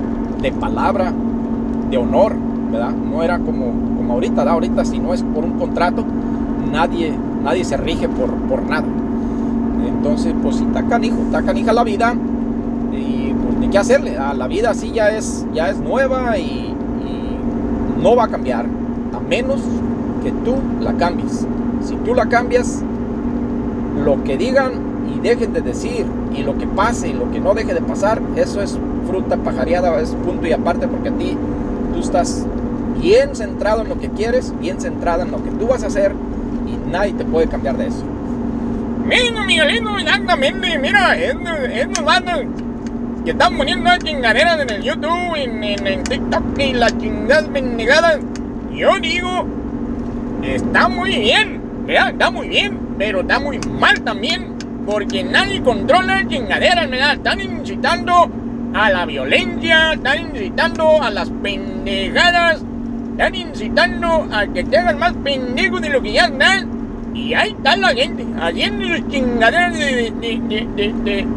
de 0.42 0.52
palabra, 0.52 1.14
de 1.90 1.98
honor, 1.98 2.36
¿verdad? 2.72 2.92
No 2.92 3.24
era 3.24 3.40
como, 3.40 3.72
como 3.98 4.14
ahorita, 4.14 4.36
¿verdad? 4.36 4.54
Ahorita 4.54 4.86
si 4.86 5.00
no 5.00 5.14
es 5.14 5.24
por 5.24 5.44
un 5.44 5.54
contrato, 5.54 6.04
nadie, 6.72 7.14
nadie 7.44 7.64
se 7.64 7.78
rige 7.78 8.08
por, 8.08 8.32
por 8.50 8.64
nada. 8.64 8.86
Entonces, 9.88 10.34
pues 10.42 10.58
si 10.58 10.64
está 10.64 10.84
canijo, 10.84 11.18
está 11.26 11.44
canija 11.44 11.74
la 11.74 11.84
vida 11.84 12.16
y 12.94 13.27
hacerle. 13.82 14.18
A 14.18 14.34
la 14.34 14.48
vida 14.48 14.72
así 14.72 14.92
ya 14.92 15.10
es, 15.10 15.46
ya 15.54 15.70
es 15.70 15.78
nueva 15.78 16.38
y, 16.38 16.74
no 18.02 18.16
va 18.16 18.26
a 18.26 18.28
cambiar 18.28 18.66
a 19.13 19.20
menos 19.20 19.60
que 20.24 20.32
tú 20.32 20.56
la 20.80 20.94
cambies. 20.94 21.48
Si 21.84 21.96
tú 22.06 22.13
la 22.13 22.28
cambias, 22.28 22.84
lo 24.06 24.24
que 24.24 24.38
digan 24.38 24.74
y 25.16 25.20
dejen 25.20 25.52
de 25.52 25.62
decir 25.62 26.06
y 26.36 26.44
lo 26.44 26.58
que 26.58 26.68
pase 26.68 27.10
y 27.10 27.13
lo 27.13 27.32
que 27.32 27.40
no 27.40 27.56
deje 27.56 27.74
de 27.74 27.82
pasar, 27.82 28.22
eso 28.36 28.62
es 28.62 28.78
fruta 29.08 29.38
pajareada, 29.38 30.00
es 30.00 30.12
punto 30.12 30.46
y 30.46 30.54
aparte 30.54 30.88
porque 30.88 31.10
a 31.10 31.13
ti 31.13 31.36
tú 31.94 32.00
estás 32.00 32.46
bien 33.02 33.36
centrado 33.36 33.82
en 33.82 33.90
lo 33.90 34.00
que 34.00 34.10
quieres, 34.10 34.54
bien 34.60 34.80
centrada 34.80 35.24
en 35.24 35.32
lo 35.32 35.44
que 35.44 35.50
tú 35.52 35.68
vas 35.68 35.84
a 35.84 35.88
hacer 35.88 36.13
y 36.68 36.90
nadie 36.90 37.13
te 37.13 37.26
puede 37.26 37.48
cambiar 37.48 37.78
de 37.78 37.88
eso. 37.88 38.04
Mira, 39.06 39.44
Miguelito, 39.46 39.98
exactamente, 39.98 40.78
mira, 40.78 41.18
es, 41.18 41.36
es 41.72 41.88
que 43.28 43.32
están 43.32 43.58
poniendo 43.58 43.90
chingaderas 43.98 44.62
en 44.62 44.70
el 44.70 44.84
YouTube, 44.84 45.36
en, 45.36 45.62
en, 45.62 46.04
TikTok 46.06 46.58
y 46.60 46.72
las 46.72 46.98
chingadas 46.98 47.52
bendigadas. 47.52 48.20
Yo 48.74 48.98
digo, 49.02 49.46
está 50.44 50.88
muy 50.88 51.20
bien, 51.20 51.60
¿verdad? 51.86 52.12
Está 52.12 52.32
muy 52.32 52.48
bien, 52.48 52.80
pero 52.98 53.20
está 53.20 53.38
muy 53.38 53.60
mal 53.60 54.00
también, 54.00 54.56
porque 54.86 55.26
nadie 55.26 55.62
controla 55.62 56.26
chingaderas, 56.26 56.90
¿verdad? 56.90 57.16
Están 57.16 57.42
incitando 57.42 58.32
a 58.74 58.92
la 58.92 59.06
violencia, 59.06 59.92
están 59.92 60.34
incitando 60.34 61.04
a 61.04 61.10
las 61.10 61.30
pendejadas, 61.30 62.63
están 63.12 63.36
incitando 63.36 64.30
a 64.32 64.48
que 64.48 64.63
te 64.63 64.78
hagan 64.78 65.00
más 65.00 65.12
pendejo 65.22 65.82
de 65.82 65.90
lo 65.90 66.02
que 66.02 66.13
ya 66.13 66.28
están. 66.28 67.12
Y 67.13 67.34
ahí 67.34 67.50
está 67.50 67.76
la 67.76 67.90
gente, 67.90 68.26
haciendo 68.40 68.88
sus 68.88 69.06
chingaderas 69.10 69.78
de, 69.78 70.13
de, 70.22 70.68
de, 70.78 70.94
de, 71.04 71.28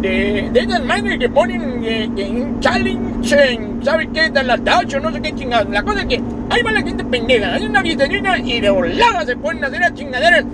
de, 0.00 0.50
de 0.52 0.60
esas 0.60 0.84
madres 0.84 1.18
que 1.18 1.28
ponen 1.28 1.62
un 1.62 2.60
challenge, 2.60 3.62
¿sabes 3.82 4.08
qué? 4.12 4.30
De 4.30 4.42
la 4.42 4.58
tacho, 4.58 5.00
no 5.00 5.12
sé 5.12 5.20
qué 5.20 5.34
chingadas. 5.34 5.68
La 5.70 5.82
cosa 5.82 6.00
es 6.00 6.06
que 6.06 6.20
ahí 6.50 6.62
va 6.62 6.72
la 6.72 6.82
gente 6.82 7.04
pendeja, 7.04 7.54
hay 7.54 7.66
una 7.66 7.82
fiestecita 7.82 8.38
y 8.38 8.60
de 8.60 8.70
volada 8.70 9.24
se 9.24 9.36
ponen 9.36 9.64
a 9.64 9.68
hacer 9.68 9.80
las 9.80 9.94
chingaderas. 9.94 10.44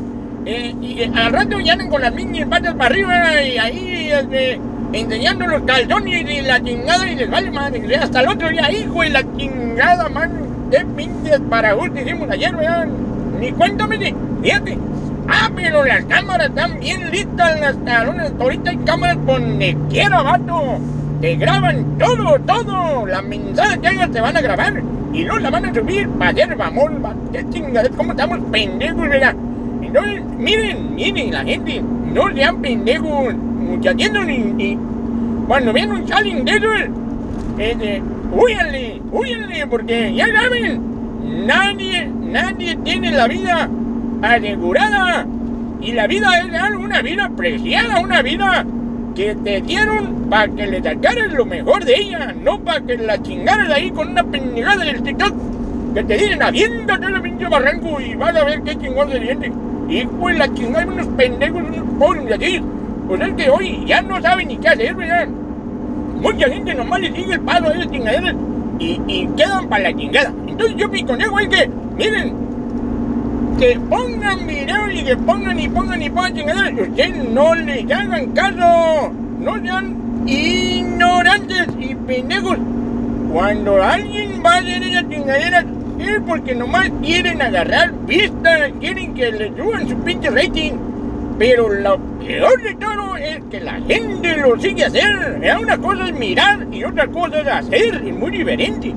Eh, 0.45 0.75
y 0.83 1.03
al 1.03 1.33
rato 1.33 1.61
ya 1.61 1.75
andan 1.75 1.89
con 1.89 2.01
las 2.01 2.13
mini 2.13 2.45
patas 2.45 2.75
para 2.75 2.87
arriba 2.87 3.43
y 3.43 3.59
ahí 3.59 4.11
este, 4.11 4.61
enseñando 4.93 5.47
los 5.47 5.63
calzones 5.63 6.29
y 6.29 6.41
la 6.41 6.63
chingada 6.63 7.09
y 7.09 7.15
les 7.15 7.31
vale 7.31 7.51
madre. 7.51 7.97
Hasta 7.97 8.21
el 8.21 8.29
otro 8.29 8.49
día, 8.49 8.71
hijo 8.71 9.03
de 9.03 9.11
la 9.11 9.37
chingada, 9.37 10.09
man. 10.09 10.33
Qué 10.71 10.85
pinches 10.97 11.41
para 11.51 11.77
hicimos 11.77 12.31
ayer, 12.31 12.55
vean. 12.57 12.91
Ni 13.39 13.53
cuéntame, 13.53 14.15
fíjate. 14.43 14.79
Ah, 15.35 15.51
pero 15.57 15.83
las 15.83 16.05
cámaras 16.05 16.49
están 16.49 16.79
bien 16.79 17.11
listas, 17.11 17.59
las 17.59 17.75
cabrones. 17.87 18.33
Ahorita 18.39 18.71
hay 18.71 18.77
cámaras 18.77 19.17
donde 19.25 19.75
quiera, 19.89 20.21
vato. 20.21 20.79
Te 21.23 21.37
graban 21.37 21.97
todo, 21.99 22.39
todo. 22.41 23.07
Las 23.07 23.25
mensajes 23.25 23.79
que 23.79 23.89
hagas 23.89 24.11
te 24.11 24.21
van 24.21 24.37
a 24.37 24.43
grabar. 24.43 24.83
Y 25.15 25.25
no 25.25 25.39
la 25.39 25.49
van 25.49 25.65
a 25.65 25.75
subir 25.75 26.07
para 26.11 26.33
hacer 26.33 26.55
mamón. 26.55 27.03
Qué 27.33 27.47
chingada, 27.49 27.89
cómo 27.97 28.11
estamos 28.13 28.41
pendejos, 28.51 29.09
¿verdad? 29.09 29.35
Entonces, 29.81 30.23
miren, 30.37 30.95
miren, 30.97 31.33
la 31.33 31.45
gente, 31.45 31.83
no 32.13 32.31
sean 32.35 32.61
pendejos. 32.61 33.35
Muchachos, 33.35 34.27
ni, 34.27 34.39
ni. 34.39 34.79
Cuando 35.49 35.73
vean 35.73 35.93
un 35.93 36.07
challenge 36.07 36.45
de 36.45 36.59
esos, 36.59 36.81
este, 37.57 38.03
húyanle, 38.33 39.01
húyanle, 39.11 39.67
porque 39.67 40.15
ya 40.15 40.27
saben, 40.27 41.47
nadie, 41.47 42.07
nadie 42.07 42.77
tiene 42.85 43.13
la 43.13 43.27
vida 43.29 43.71
asegurada. 44.23 45.27
Y 45.81 45.93
la 45.93 46.07
vida 46.07 46.29
es 46.39 46.77
una 46.77 47.03
vida 47.03 47.29
preciada, 47.37 48.01
una 48.01 48.23
vida 48.23 48.65
que 49.15 49.35
te 49.35 49.61
dieron 49.61 50.27
para 50.31 50.49
que 50.49 50.67
le 50.67 50.83
sacaras 50.83 51.33
lo 51.33 51.45
mejor 51.45 51.85
de 51.85 51.95
ella, 51.97 52.35
no 52.43 52.61
para 52.61 52.81
que 52.81 52.97
la 52.97 53.21
chingaras 53.21 53.69
ahí 53.71 53.91
con 53.91 54.11
una 54.11 54.23
pendejada 54.25 54.85
del 54.85 55.03
TikTok. 55.03 55.35
Que 55.95 56.05
te 56.05 56.15
dicen, 56.15 56.43
aviéntate 56.43 57.07
el 57.07 57.21
pinche 57.21 57.49
barranco 57.49 58.01
y 58.01 58.15
vas 58.15 58.35
a 58.35 58.45
ver 58.45 58.63
qué 58.63 58.79
chingón 58.79 59.11
se 59.11 59.21
siente. 59.21 59.53
Hijo 59.91 60.29
de 60.29 60.35
la 60.35 60.55
chingada, 60.55 60.87
unos 60.87 61.07
pendejos, 61.09 61.63
unos 61.63 61.99
pobres 61.99 62.33
así. 62.33 62.63
Pues 63.09 63.21
es 63.21 63.35
que 63.35 63.51
hoy 63.51 63.85
ya 63.85 64.01
no 64.01 64.23
saben 64.23 64.49
ni 64.49 64.57
qué 64.57 64.69
hacer, 64.69 64.95
¿verdad? 64.95 65.29
Mucha 66.23 66.49
gente 66.49 66.75
nomás 66.75 67.01
le 67.01 67.13
sigue 67.13 67.35
el 67.35 67.41
paso 67.41 67.67
a 67.67 67.73
esas 67.73 67.91
chingaderas 67.91 68.35
y, 68.79 69.01
y 69.07 69.27
quedan 69.37 69.69
para 69.69 69.91
la 69.91 69.97
chingada. 69.97 70.33
Entonces 70.47 70.77
yo 70.77 70.89
mi 70.89 71.03
consejo 71.03 71.39
es 71.41 71.49
que, 71.49 71.71
miren, 71.99 72.42
que 73.63 73.79
pongan 73.79 74.45
video 74.45 74.91
y 74.91 75.05
que 75.05 75.17
pongan 75.17 75.61
y 75.61 75.69
pongan 75.69 76.03
y 76.03 76.11
pongan 76.11 76.35
chingaderas. 76.35 76.89
Ustedes 76.89 77.29
no 77.29 77.55
les 77.55 77.89
hagan 77.93 78.33
caso. 78.33 79.13
No 79.39 79.55
sean 79.63 80.27
ignorantes 80.27 81.69
y 81.79 81.95
pendejos. 81.95 82.59
Cuando 83.33 83.81
alguien 83.81 84.43
va 84.45 84.55
a 84.55 84.59
hacer 84.59 84.83
esa 84.83 85.09
chingadera 85.09 85.65
es 86.01 86.21
porque 86.27 86.57
nomás 86.57 86.91
quieren 87.03 87.41
agarrar 87.41 87.93
vistas, 88.05 88.73
quieren 88.81 89.15
que 89.15 89.31
le 89.31 89.57
suban 89.57 89.89
su 89.89 89.97
pinche 89.99 90.29
rating. 90.31 90.73
Pero 91.39 91.69
lo 91.69 92.01
peor 92.19 92.61
de 92.65 92.75
todo 92.75 93.17
es 93.17 93.43
que 93.49 93.61
la 93.61 93.81
gente 93.83 94.39
lo 94.39 94.59
sigue 94.59 94.87
hacer. 94.87 95.41
Una 95.61 95.79
cosa 95.79 96.09
es 96.09 96.15
mirar 96.15 96.67
y 96.73 96.83
otra 96.83 97.07
cosa 97.07 97.43
es 97.43 97.47
hacer. 97.47 98.03
Es 98.05 98.13
muy 98.13 98.33
diferente. 98.33 98.93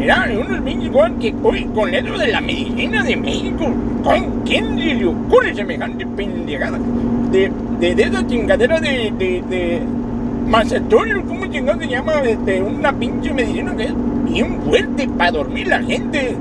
Mira, 0.00 0.26
unos 0.32 0.60
pinches 0.62 0.90
que 1.20 1.34
hoy 1.42 1.64
con 1.74 1.92
eso 1.94 2.16
de 2.16 2.28
la 2.28 2.40
medicina 2.40 3.02
de 3.02 3.16
México, 3.18 3.70
¿con 4.02 4.40
quién 4.46 4.78
le 4.78 5.04
ocurre 5.04 5.54
semejante 5.54 6.06
pendejada? 6.06 6.78
De, 7.30 7.52
de, 7.80 7.94
de 7.94 8.02
esa 8.04 8.26
chingadera 8.26 8.80
de, 8.80 9.12
de, 9.18 9.44
de 9.50 9.82
macetón, 10.46 11.22
¿cómo 11.28 11.44
chingado 11.48 11.78
se 11.80 11.88
llama? 11.88 12.14
De, 12.22 12.62
una 12.62 12.94
pinche 12.94 13.30
medicina 13.34 13.76
que 13.76 13.84
es 13.84 13.94
bien 14.24 14.62
fuerte 14.62 15.06
para 15.18 15.32
dormir 15.32 15.68
la 15.68 15.82
gente. 15.82 16.34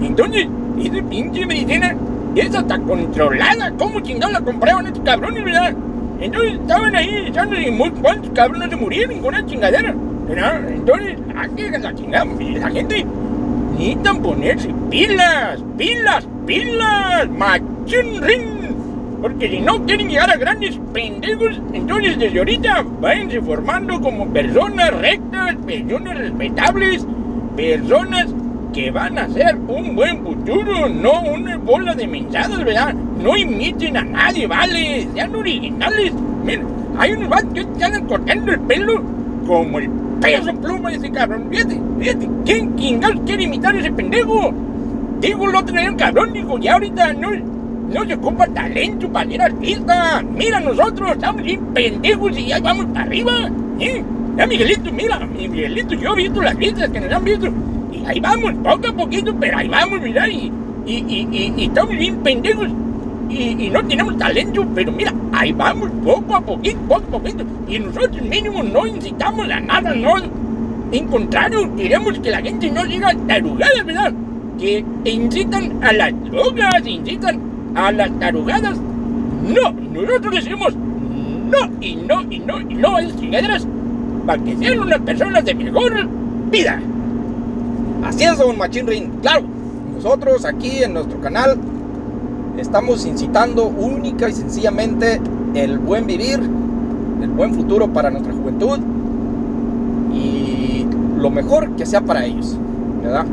Entonces, 0.00 0.46
esa 0.82 1.02
pinche 1.02 1.44
medicina 1.44 1.94
es 2.34 2.54
hasta 2.54 2.78
controlada. 2.78 3.70
¿Cómo 3.76 4.00
chingado 4.00 4.32
la 4.32 4.40
compraban 4.40 4.86
estos 4.86 5.04
cabrones, 5.04 5.44
verdad? 5.44 5.74
Entonces 6.20 6.54
estaban 6.54 6.96
ahí 6.96 7.26
echándose 7.26 7.70
muy 7.70 7.90
cuantos 7.90 8.30
cabrones 8.30 8.70
se 8.70 8.76
murieron 8.76 9.18
con 9.18 9.34
una 9.34 9.44
chingadera. 9.44 9.94
Entonces, 10.68 11.18
aquí 11.36 11.62
la 11.70 11.78
la 11.78 12.70
gente 12.70 13.06
necesitan 13.72 14.22
ponerse 14.22 14.68
pilas, 14.90 15.62
pilas, 15.76 16.28
pilas, 16.46 17.28
machín 17.30 18.22
ring. 18.22 18.54
Porque 19.20 19.48
si 19.48 19.60
no 19.60 19.84
quieren 19.86 20.08
llegar 20.08 20.30
a 20.30 20.36
grandes 20.36 20.78
pendejos, 20.92 21.60
entonces 21.72 22.18
desde 22.18 22.38
ahorita 22.38 22.84
váyanse 23.00 23.40
formando 23.40 24.00
como 24.00 24.28
personas 24.28 24.90
rectas, 25.00 25.56
personas 25.66 26.18
respetables, 26.18 27.06
personas 27.56 28.26
que 28.74 28.90
van 28.90 29.18
a 29.18 29.28
ser 29.28 29.56
un 29.68 29.94
buen 29.94 30.22
futuro, 30.22 30.88
no 30.88 31.22
una 31.22 31.56
bola 31.56 31.94
de 31.94 32.06
mensajes, 32.06 32.62
¿verdad? 32.64 32.92
No 32.92 33.36
imiten 33.36 33.96
a 33.96 34.02
nadie, 34.02 34.46
¿vale? 34.46 35.08
Sean 35.14 35.34
originales. 35.34 36.12
Miren, 36.44 36.66
hay 36.98 37.12
unos 37.12 37.28
vatos 37.28 37.66
que 37.78 37.84
andan 37.84 38.06
cortando 38.06 38.52
el 38.52 38.60
pelo 38.60 39.02
como 39.46 39.78
el 39.78 39.88
peso 40.20 40.54
pluma 40.54 40.92
ese 40.92 41.10
cabrón. 41.10 41.46
Fíjate, 41.50 41.80
fíjate, 41.98 42.28
¿quién 42.44 42.76
chingados 42.76 43.20
quiere 43.26 43.42
imitar 43.44 43.74
a 43.74 43.78
ese 43.80 43.92
pendejo? 43.92 44.52
Digo, 45.20 45.46
lo 45.46 45.58
otro 45.58 45.74
un 45.80 45.96
cabrón, 45.96 46.32
digo, 46.32 46.58
ya 46.58 46.74
ahorita 46.74 47.12
no, 47.14 47.30
no 47.32 48.04
se 48.04 48.14
ocupa 48.14 48.46
talento 48.48 49.08
para 49.08 49.30
ser 49.30 49.42
artista. 49.42 50.22
Mira, 50.22 50.60
nosotros 50.60 51.12
estamos 51.12 51.42
bien 51.42 51.60
pendejos 51.72 52.38
y 52.38 52.46
ya 52.46 52.60
vamos 52.60 52.86
para 52.86 53.02
arriba. 53.06 53.32
¿eh? 53.80 54.02
Ya, 54.36 54.46
Miguelito, 54.46 54.92
mira, 54.92 55.18
Miguelito, 55.26 55.94
yo 55.94 56.12
he 56.12 56.16
visto 56.16 56.42
las 56.42 56.56
vistas 56.56 56.90
que 56.90 57.00
nos 57.00 57.12
han 57.12 57.24
visto. 57.24 57.48
Y 57.92 58.04
ahí 58.06 58.20
vamos, 58.20 58.52
poco 58.62 58.88
a 58.88 58.92
poquito, 58.92 59.34
pero 59.38 59.58
ahí 59.58 59.68
vamos, 59.68 60.00
mira, 60.00 60.28
y, 60.28 60.52
y, 60.86 60.92
y, 60.92 61.54
y 61.56 61.64
estamos 61.64 61.96
bien 61.96 62.16
pendejos 62.16 62.68
y, 63.30 63.70
no 63.70 63.84
tenemos 63.84 64.16
talento, 64.18 64.66
pero 64.74 64.92
mira, 64.92 65.12
ahí 65.32 65.52
vamos 65.52 65.90
poco 66.04 66.36
a 66.36 66.40
poquito, 66.40 66.78
poco 66.88 67.16
a 67.16 67.20
poquito. 67.20 67.44
Y 67.68 67.78
nosotros 67.78 68.22
mínimo 68.22 68.62
no 68.62 68.86
incitamos 68.86 69.48
a 69.50 69.60
nada, 69.60 69.94
no. 69.94 70.14
En 70.92 71.06
contrario, 71.08 71.74
queremos 71.76 72.18
que 72.18 72.30
la 72.30 72.40
gente 72.40 72.70
no 72.70 72.84
diga 72.84 73.14
tarugadas, 73.26 73.84
¿verdad? 73.84 74.12
Que 74.58 74.84
incitan 75.04 75.82
a 75.82 75.92
las 75.92 76.24
drogas, 76.24 76.86
incitan 76.86 77.40
a 77.74 77.90
las 77.90 78.10
tarugadas. 78.18 78.78
No, 78.78 79.72
nosotros 79.72 80.34
decimos 80.34 80.74
no 80.74 81.70
y 81.80 81.96
no 81.96 82.22
y 82.30 82.38
no 82.38 82.60
y 82.60 82.74
no 82.74 82.96
a 82.96 83.02
esas 83.02 83.20
chingaderas 83.20 83.66
para 84.26 84.42
que 84.42 84.56
sean 84.56 84.80
unas 84.80 85.00
personas 85.00 85.44
de 85.44 85.54
mejor 85.54 86.08
vida. 86.50 86.80
Así 88.04 88.24
es, 88.24 88.38
don 88.38 88.56
Machín 88.56 88.86
Ring. 88.86 89.10
Claro, 89.20 89.44
nosotros 89.96 90.44
aquí 90.44 90.82
en 90.82 90.94
nuestro 90.94 91.20
canal 91.20 91.58
Estamos 92.58 93.04
incitando 93.04 93.66
única 93.66 94.28
y 94.28 94.32
sencillamente 94.32 95.20
el 95.54 95.78
buen 95.80 96.06
vivir, 96.06 96.38
el 97.20 97.28
buen 97.30 97.52
futuro 97.52 97.92
para 97.92 98.10
nuestra 98.10 98.32
juventud 98.32 98.78
y 100.14 100.86
lo 101.18 101.30
mejor 101.30 101.74
que 101.74 101.84
sea 101.84 102.02
para 102.02 102.24
ellos, 102.24 102.56
¿verdad? 103.02 103.26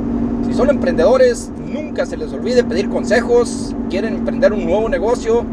Si 0.48 0.56
son 0.56 0.72
emprendedores, 0.72 1.52
nunca 1.72 2.08
se 2.08 2.18
les 2.18 2.34
olvide 2.34 2.64
pedir 2.64 2.90
consejos, 2.90 3.76
quieren 3.92 4.16
emprender 4.16 4.54
un 4.54 4.66
nuevo 4.66 4.90
negocio 4.90 5.46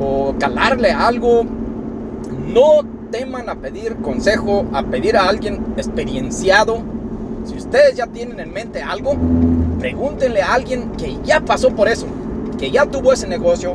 o 0.00 0.34
calarle 0.38 0.92
algo, 0.92 1.42
no 2.54 2.86
teman 3.10 3.48
a 3.48 3.56
pedir 3.56 3.96
consejo, 3.96 4.64
a 4.72 4.84
pedir 4.84 5.16
a 5.16 5.28
alguien 5.28 5.58
experienciado. 5.76 6.78
Si 7.46 7.56
ustedes 7.56 7.96
ya 7.96 8.06
tienen 8.06 8.38
en 8.38 8.52
mente 8.52 8.80
algo, 8.80 9.16
pregúntenle 9.80 10.40
a 10.40 10.54
alguien 10.54 10.92
que 10.92 11.18
ya 11.24 11.40
pasó 11.40 11.70
por 11.70 11.88
eso 11.88 12.06
que 12.62 12.70
ya 12.70 12.86
tuvo 12.86 13.12
ese 13.12 13.26
negocio 13.26 13.74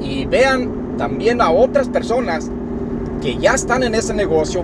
y 0.00 0.24
vean 0.24 0.96
también 0.96 1.40
a 1.40 1.50
otras 1.50 1.88
personas 1.88 2.48
que 3.20 3.36
ya 3.36 3.54
están 3.54 3.82
en 3.82 3.96
ese 3.96 4.14
negocio, 4.14 4.62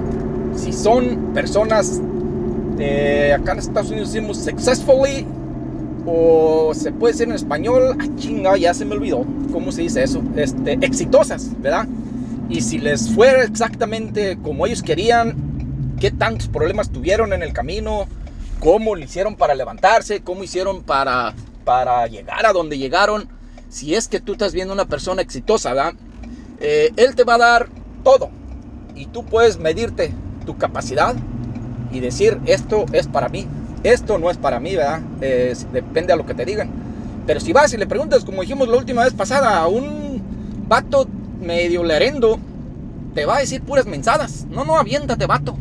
si 0.55 0.73
son 0.73 1.33
personas, 1.35 2.01
de 2.77 3.33
acá 3.33 3.51
en 3.51 3.59
Estados 3.59 3.91
Unidos 3.91 4.13
decimos 4.13 4.37
successfully, 4.37 5.27
o 6.07 6.71
se 6.73 6.93
puede 6.93 7.15
decir 7.15 7.27
en 7.27 7.35
español, 7.35 7.97
ah, 8.01 8.07
chinga, 8.15 8.57
ya 8.57 8.73
se 8.75 8.85
me 8.85 8.95
olvidó, 8.95 9.25
¿cómo 9.53 9.73
se 9.73 9.83
dice 9.83 10.05
eso? 10.05 10.23
Este, 10.37 10.75
exitosas, 10.75 11.61
¿verdad? 11.61 11.89
Y 12.49 12.61
si 12.61 12.79
les 12.79 13.11
fuera 13.11 13.43
exactamente 13.43 14.39
como 14.41 14.67
ellos 14.67 14.85
querían, 14.85 15.35
qué 15.99 16.13
tantos 16.13 16.47
problemas 16.47 16.91
tuvieron 16.91 17.33
en 17.33 17.43
el 17.43 17.53
camino, 17.53 18.07
cómo 18.61 18.95
lo 18.95 19.03
hicieron 19.03 19.35
para 19.35 19.57
levantarse, 19.57 20.21
cómo 20.21 20.45
hicieron 20.45 20.85
para, 20.85 21.35
para 21.65 22.07
llegar 22.07 22.47
a 22.47 22.53
donde 22.53 22.79
llegaron 22.79 23.34
si 23.75 23.97
es 23.97 24.07
que 24.07 24.21
tú 24.21 24.35
estás 24.35 24.53
viendo 24.53 24.73
una 24.73 24.85
persona 24.85 25.21
exitosa, 25.21 25.75
¿verdad? 25.75 25.95
Eh, 26.61 26.93
él 26.97 27.17
te 27.17 27.25
va 27.25 27.35
a 27.35 27.39
dar 27.39 27.69
todo 28.05 28.31
y 28.95 29.07
tú 29.07 29.25
puedes 29.25 29.59
medirte 29.59 30.13
tu 30.47 30.57
capacidad 30.57 31.17
y 31.91 31.99
decir 31.99 32.39
esto 32.47 32.87
es 32.93 33.09
para 33.09 33.29
mí, 33.29 33.49
esto 33.83 34.17
no 34.19 34.31
es 34.31 34.37
para 34.37 34.61
mí, 34.61 34.77
¿verdad? 34.77 35.01
depende 35.73 36.13
a 36.13 36.17
lo 36.17 36.25
que 36.25 36.35
te 36.35 36.45
digan. 36.45 36.71
Pero 37.27 37.41
si 37.41 37.53
vas 37.53 37.75
y 37.75 37.77
le 37.77 37.89
preguntas, 37.89 38.25
como 38.25 38.43
dijimos 38.43 38.69
la 38.69 38.77
última 38.77 39.03
vez 39.03 39.13
pasada, 39.13 39.59
a 39.59 39.67
un 39.67 40.23
vato 40.69 41.09
medio 41.41 41.83
lerendo, 41.83 42.39
te 43.13 43.27
va 43.27 43.39
a 43.39 43.41
decir 43.41 43.61
puras 43.61 43.87
mensadas. 43.87 44.47
No, 44.51 44.65
no, 44.65 44.77
aviéntate, 44.77 45.27
vato. 45.27 45.57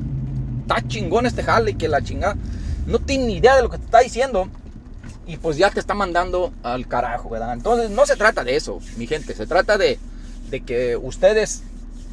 Está 0.62 0.88
chingón 0.88 1.26
este 1.26 1.42
jale 1.42 1.74
que 1.74 1.88
la 1.88 2.04
chingada. 2.04 2.36
No 2.86 3.00
tiene 3.00 3.26
ni 3.26 3.38
idea 3.38 3.56
de 3.56 3.64
lo 3.64 3.72
que 3.72 3.80
te 3.80 3.86
está 3.86 4.02
diciendo 4.02 4.50
y 5.26 5.38
pues 5.38 5.58
ya 5.58 5.70
te 5.70 5.80
está 5.80 5.94
mandando 5.94 6.52
al 6.64 6.88
carajo, 6.88 7.30
¿verdad? 7.30 7.54
Entonces 7.54 7.90
no 7.90 8.06
se 8.06 8.16
trata 8.16 8.44
de 8.44 8.56
eso, 8.56 8.80
mi 8.98 9.08
gente, 9.08 9.34
se 9.34 9.48
trata 9.48 9.78
de, 9.78 10.00
de 10.50 10.62
que 10.62 10.96
ustedes 10.98 11.64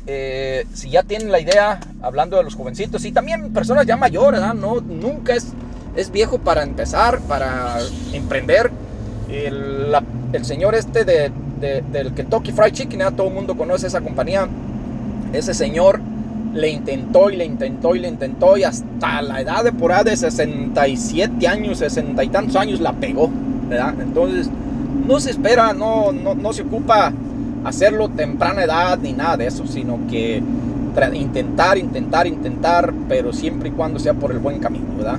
eh, 0.06 0.66
si 0.72 0.90
ya 0.90 1.02
tienen 1.02 1.30
la 1.30 1.40
idea, 1.40 1.78
hablando 2.02 2.36
de 2.38 2.44
los 2.44 2.54
jovencitos 2.54 3.04
y 3.04 3.12
también 3.12 3.52
personas 3.52 3.86
ya 3.86 3.96
mayores, 3.96 4.40
No, 4.54 4.80
nunca 4.80 5.34
es, 5.34 5.48
es 5.94 6.10
viejo 6.10 6.38
para 6.38 6.62
empezar, 6.62 7.20
para 7.20 7.78
emprender. 8.12 8.70
El, 9.28 9.94
señor 10.44 10.74
este 10.74 11.04
de, 11.04 11.30
del 11.60 12.14
Kentucky 12.14 12.52
Fried 12.52 12.72
Chicken, 12.72 13.14
todo 13.14 13.28
el 13.28 13.34
mundo 13.34 13.56
conoce 13.56 13.86
esa 13.86 14.00
compañía. 14.00 14.48
Ese 15.32 15.54
señor 15.54 16.00
le 16.54 16.68
intentó 16.68 17.30
y 17.30 17.36
le 17.36 17.44
intentó 17.44 17.94
y 17.94 18.00
le 18.00 18.08
intentó 18.08 18.56
y 18.56 18.64
hasta 18.64 19.22
la 19.22 19.40
edad 19.40 19.64
de 19.64 19.72
por 19.72 19.92
ahí 19.92 20.04
de 20.04 20.16
67 20.16 21.46
años, 21.46 21.78
60 21.78 22.22
y 22.24 22.28
tantos 22.28 22.56
años 22.56 22.80
la 22.80 22.92
pegó, 22.92 23.30
¿verdad? 23.68 23.94
Entonces, 24.00 24.50
no 25.06 25.20
se 25.20 25.30
espera, 25.30 25.72
no, 25.72 26.12
no, 26.12 26.34
no 26.34 26.52
se 26.52 26.62
ocupa 26.62 27.12
hacerlo 27.64 28.08
temprana 28.08 28.64
edad 28.64 28.98
ni 28.98 29.12
nada 29.12 29.36
de 29.36 29.46
eso, 29.46 29.66
sino 29.66 29.98
que 30.08 30.42
intentar, 31.14 31.78
intentar, 31.78 32.26
intentar, 32.26 32.92
pero 33.08 33.32
siempre 33.32 33.68
y 33.68 33.72
cuando 33.72 33.98
sea 33.98 34.14
por 34.14 34.32
el 34.32 34.38
buen 34.38 34.58
camino, 34.58 34.86
¿verdad? 34.96 35.18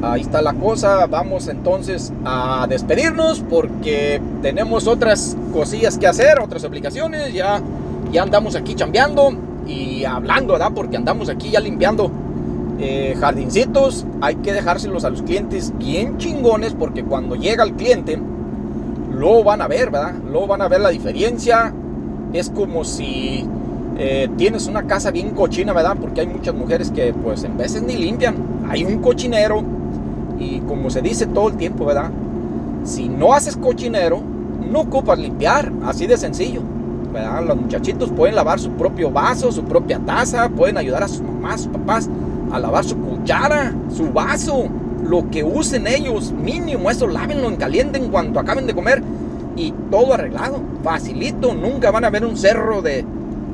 Ahí 0.00 0.20
está 0.20 0.40
la 0.40 0.54
cosa, 0.54 1.06
vamos 1.06 1.48
entonces 1.48 2.12
a 2.24 2.66
despedirnos 2.68 3.40
porque 3.40 4.20
tenemos 4.42 4.86
otras 4.86 5.36
cosillas 5.52 5.98
que 5.98 6.06
hacer, 6.06 6.40
otras 6.40 6.64
aplicaciones, 6.64 7.32
ya, 7.34 7.60
ya 8.12 8.22
andamos 8.22 8.54
aquí 8.54 8.74
chambeando 8.74 9.32
y 9.68 10.04
hablando, 10.04 10.54
¿verdad? 10.54 10.72
Porque 10.74 10.96
andamos 10.96 11.28
aquí 11.28 11.50
ya 11.50 11.60
limpiando 11.60 12.10
eh, 12.80 13.16
jardincitos, 13.18 14.06
hay 14.20 14.36
que 14.36 14.52
dejárselos 14.52 15.04
a 15.04 15.10
los 15.10 15.22
clientes 15.22 15.72
bien 15.78 16.16
chingones 16.18 16.74
porque 16.74 17.04
cuando 17.04 17.34
llega 17.34 17.64
el 17.64 17.74
cliente, 17.74 18.18
lo 19.12 19.42
van 19.44 19.60
a 19.60 19.68
ver, 19.68 19.90
¿verdad? 19.90 20.14
Lo 20.30 20.46
van 20.46 20.62
a 20.62 20.68
ver 20.68 20.80
la 20.80 20.90
diferencia. 20.90 21.72
Es 22.32 22.50
como 22.50 22.84
si 22.84 23.44
eh, 23.98 24.28
tienes 24.36 24.66
una 24.66 24.84
casa 24.84 25.10
bien 25.10 25.30
cochina, 25.30 25.72
¿verdad? 25.72 25.96
Porque 26.00 26.20
hay 26.20 26.28
muchas 26.28 26.54
mujeres 26.54 26.90
que 26.90 27.12
pues 27.12 27.42
en 27.44 27.56
veces 27.56 27.82
ni 27.82 27.96
limpian. 27.96 28.36
Hay 28.68 28.84
un 28.84 28.98
cochinero 28.98 29.62
y 30.38 30.60
como 30.60 30.88
se 30.88 31.02
dice 31.02 31.26
todo 31.26 31.48
el 31.48 31.56
tiempo, 31.56 31.84
¿verdad? 31.84 32.10
Si 32.84 33.08
no 33.08 33.32
haces 33.34 33.56
cochinero, 33.56 34.20
no 34.70 34.80
ocupas 34.80 35.18
limpiar, 35.18 35.72
así 35.84 36.06
de 36.06 36.16
sencillo. 36.16 36.62
Los 37.46 37.56
muchachitos 37.56 38.10
pueden 38.10 38.34
lavar 38.34 38.60
su 38.60 38.70
propio 38.72 39.10
vaso, 39.10 39.50
su 39.50 39.64
propia 39.64 39.98
taza, 39.98 40.48
pueden 40.48 40.76
ayudar 40.76 41.02
a 41.02 41.08
sus 41.08 41.22
mamás, 41.22 41.62
sus 41.62 41.72
papás 41.72 42.08
a 42.52 42.58
lavar 42.58 42.84
su 42.84 42.96
cuchara, 42.96 43.74
su 43.94 44.12
vaso, 44.12 44.66
lo 45.02 45.30
que 45.30 45.42
usen 45.42 45.86
ellos, 45.86 46.32
mínimo, 46.32 46.90
eso 46.90 47.06
lávenlo 47.06 47.48
en 47.48 47.56
caliente 47.56 47.98
en 47.98 48.10
cuanto 48.10 48.40
acaben 48.40 48.66
de 48.66 48.74
comer 48.74 49.02
y 49.56 49.72
todo 49.90 50.14
arreglado, 50.14 50.60
facilito, 50.82 51.54
nunca 51.54 51.90
van 51.90 52.04
a 52.04 52.10
ver 52.10 52.24
un 52.24 52.36
cerro 52.36 52.82
de, 52.82 53.04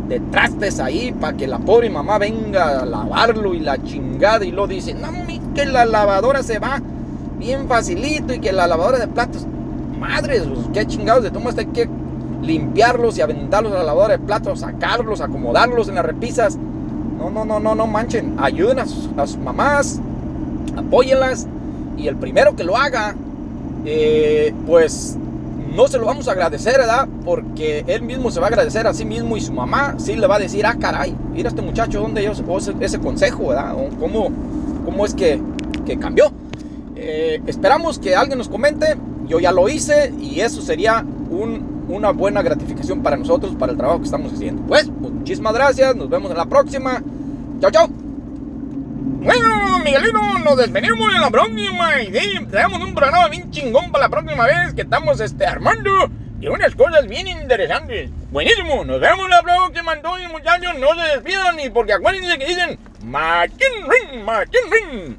de 0.08 0.20
trastes 0.20 0.80
ahí 0.80 1.12
para 1.12 1.36
que 1.36 1.46
la 1.46 1.58
pobre 1.58 1.90
mamá 1.90 2.18
venga 2.18 2.80
a 2.80 2.84
lavarlo 2.84 3.54
y 3.54 3.60
la 3.60 3.82
chingada 3.82 4.44
y 4.44 4.50
lo 4.50 4.66
dice, 4.66 4.94
no, 4.94 5.08
que 5.54 5.64
la 5.64 5.86
lavadora 5.86 6.42
se 6.42 6.58
va 6.58 6.82
bien 7.38 7.68
facilito 7.68 8.34
y 8.34 8.40
que 8.40 8.52
la 8.52 8.66
lavadora 8.66 8.98
de 8.98 9.08
platos, 9.08 9.46
madres, 9.98 10.42
pues, 10.42 10.66
qué 10.72 10.86
chingados 10.86 11.22
de 11.22 11.30
tomas 11.30 11.56
hay 11.56 11.66
que 11.66 11.88
limpiarlos 12.44 13.18
y 13.18 13.20
aventarlos 13.20 13.72
a 13.72 13.78
la 13.78 13.84
lavadora 13.84 14.18
de 14.18 14.24
platos, 14.24 14.60
sacarlos, 14.60 15.20
acomodarlos 15.20 15.88
en 15.88 15.96
las 15.96 16.04
repisas. 16.04 16.56
No, 17.18 17.30
no, 17.30 17.44
no, 17.44 17.60
no, 17.60 17.74
no 17.74 17.86
manchen. 17.86 18.36
Ayuden 18.38 18.78
a 18.78 18.86
sus, 18.86 19.36
mamás, 19.38 20.00
apóyenlas. 20.76 21.46
Y 21.96 22.08
el 22.08 22.16
primero 22.16 22.56
que 22.56 22.64
lo 22.64 22.76
haga, 22.76 23.14
eh, 23.84 24.52
pues 24.66 25.16
no 25.74 25.88
se 25.88 25.98
lo 25.98 26.06
vamos 26.06 26.28
a 26.28 26.32
agradecer, 26.32 26.78
¿verdad? 26.78 27.08
Porque 27.24 27.84
él 27.86 28.02
mismo 28.02 28.30
se 28.30 28.40
va 28.40 28.46
a 28.46 28.48
agradecer 28.48 28.86
a 28.86 28.94
sí 28.94 29.04
mismo 29.04 29.36
y 29.36 29.40
su 29.40 29.52
mamá 29.52 29.94
sí 29.98 30.14
le 30.16 30.26
va 30.26 30.36
a 30.36 30.38
decir, 30.38 30.64
ah, 30.66 30.76
caray, 30.78 31.16
mira 31.32 31.48
este 31.48 31.62
muchacho, 31.62 32.00
¿dónde 32.00 32.22
yo 32.22 32.32
ese 32.80 32.98
consejo, 32.98 33.48
¿verdad? 33.48 33.74
¿Cómo, 33.98 34.30
cómo 34.84 35.04
es 35.04 35.14
que, 35.14 35.40
que 35.84 35.98
cambió? 35.98 36.32
Eh, 36.96 37.42
esperamos 37.46 37.98
que 37.98 38.14
alguien 38.14 38.38
nos 38.38 38.48
comente, 38.48 38.96
yo 39.26 39.40
ya 39.40 39.50
lo 39.50 39.68
hice 39.68 40.12
y 40.20 40.40
eso 40.40 40.62
sería 40.62 41.04
un 41.30 41.73
una 41.88 42.10
buena 42.10 42.42
gratificación 42.42 43.02
para 43.02 43.16
nosotros, 43.16 43.54
para 43.56 43.72
el 43.72 43.78
trabajo 43.78 44.00
que 44.00 44.06
estamos 44.06 44.32
haciendo. 44.32 44.62
Pues, 44.62 44.88
muchísimas 44.88 45.54
gracias, 45.54 45.94
nos 45.96 46.08
vemos 46.08 46.30
en 46.30 46.36
la 46.36 46.46
próxima. 46.46 47.02
Chao, 47.60 47.70
chao. 47.70 47.88
Bueno, 49.24 49.78
Miguelito, 49.82 50.20
nos 50.44 50.56
despedimos 50.56 51.14
en 51.14 51.20
la 51.20 51.30
próxima 51.30 52.02
y 52.02 52.10
tenemos 52.46 52.80
un 52.82 52.94
programa 52.94 53.28
bien 53.28 53.50
chingón 53.50 53.90
para 53.90 54.04
la 54.04 54.10
próxima 54.10 54.44
vez 54.44 54.74
que 54.74 54.82
estamos 54.82 55.18
este, 55.20 55.46
armando 55.46 56.10
y 56.40 56.46
unas 56.48 56.74
cosas 56.74 57.06
bien 57.08 57.26
interesantes. 57.26 58.10
Buenísimo, 58.30 58.84
nos 58.84 59.00
vemos 59.00 59.28
la 59.30 59.42
próxima 59.42 59.94
entonces 59.94 60.30
muchachos, 60.30 60.74
no 60.78 60.88
se 60.94 61.16
despidan 61.16 61.58
y 61.58 61.70
porque 61.70 61.94
acuérdense 61.94 62.38
que 62.38 62.46
dicen 62.46 62.78
Martin 63.02 63.72
Ring, 63.88 64.24
Martin 64.24 64.60
Ring. 64.70 65.16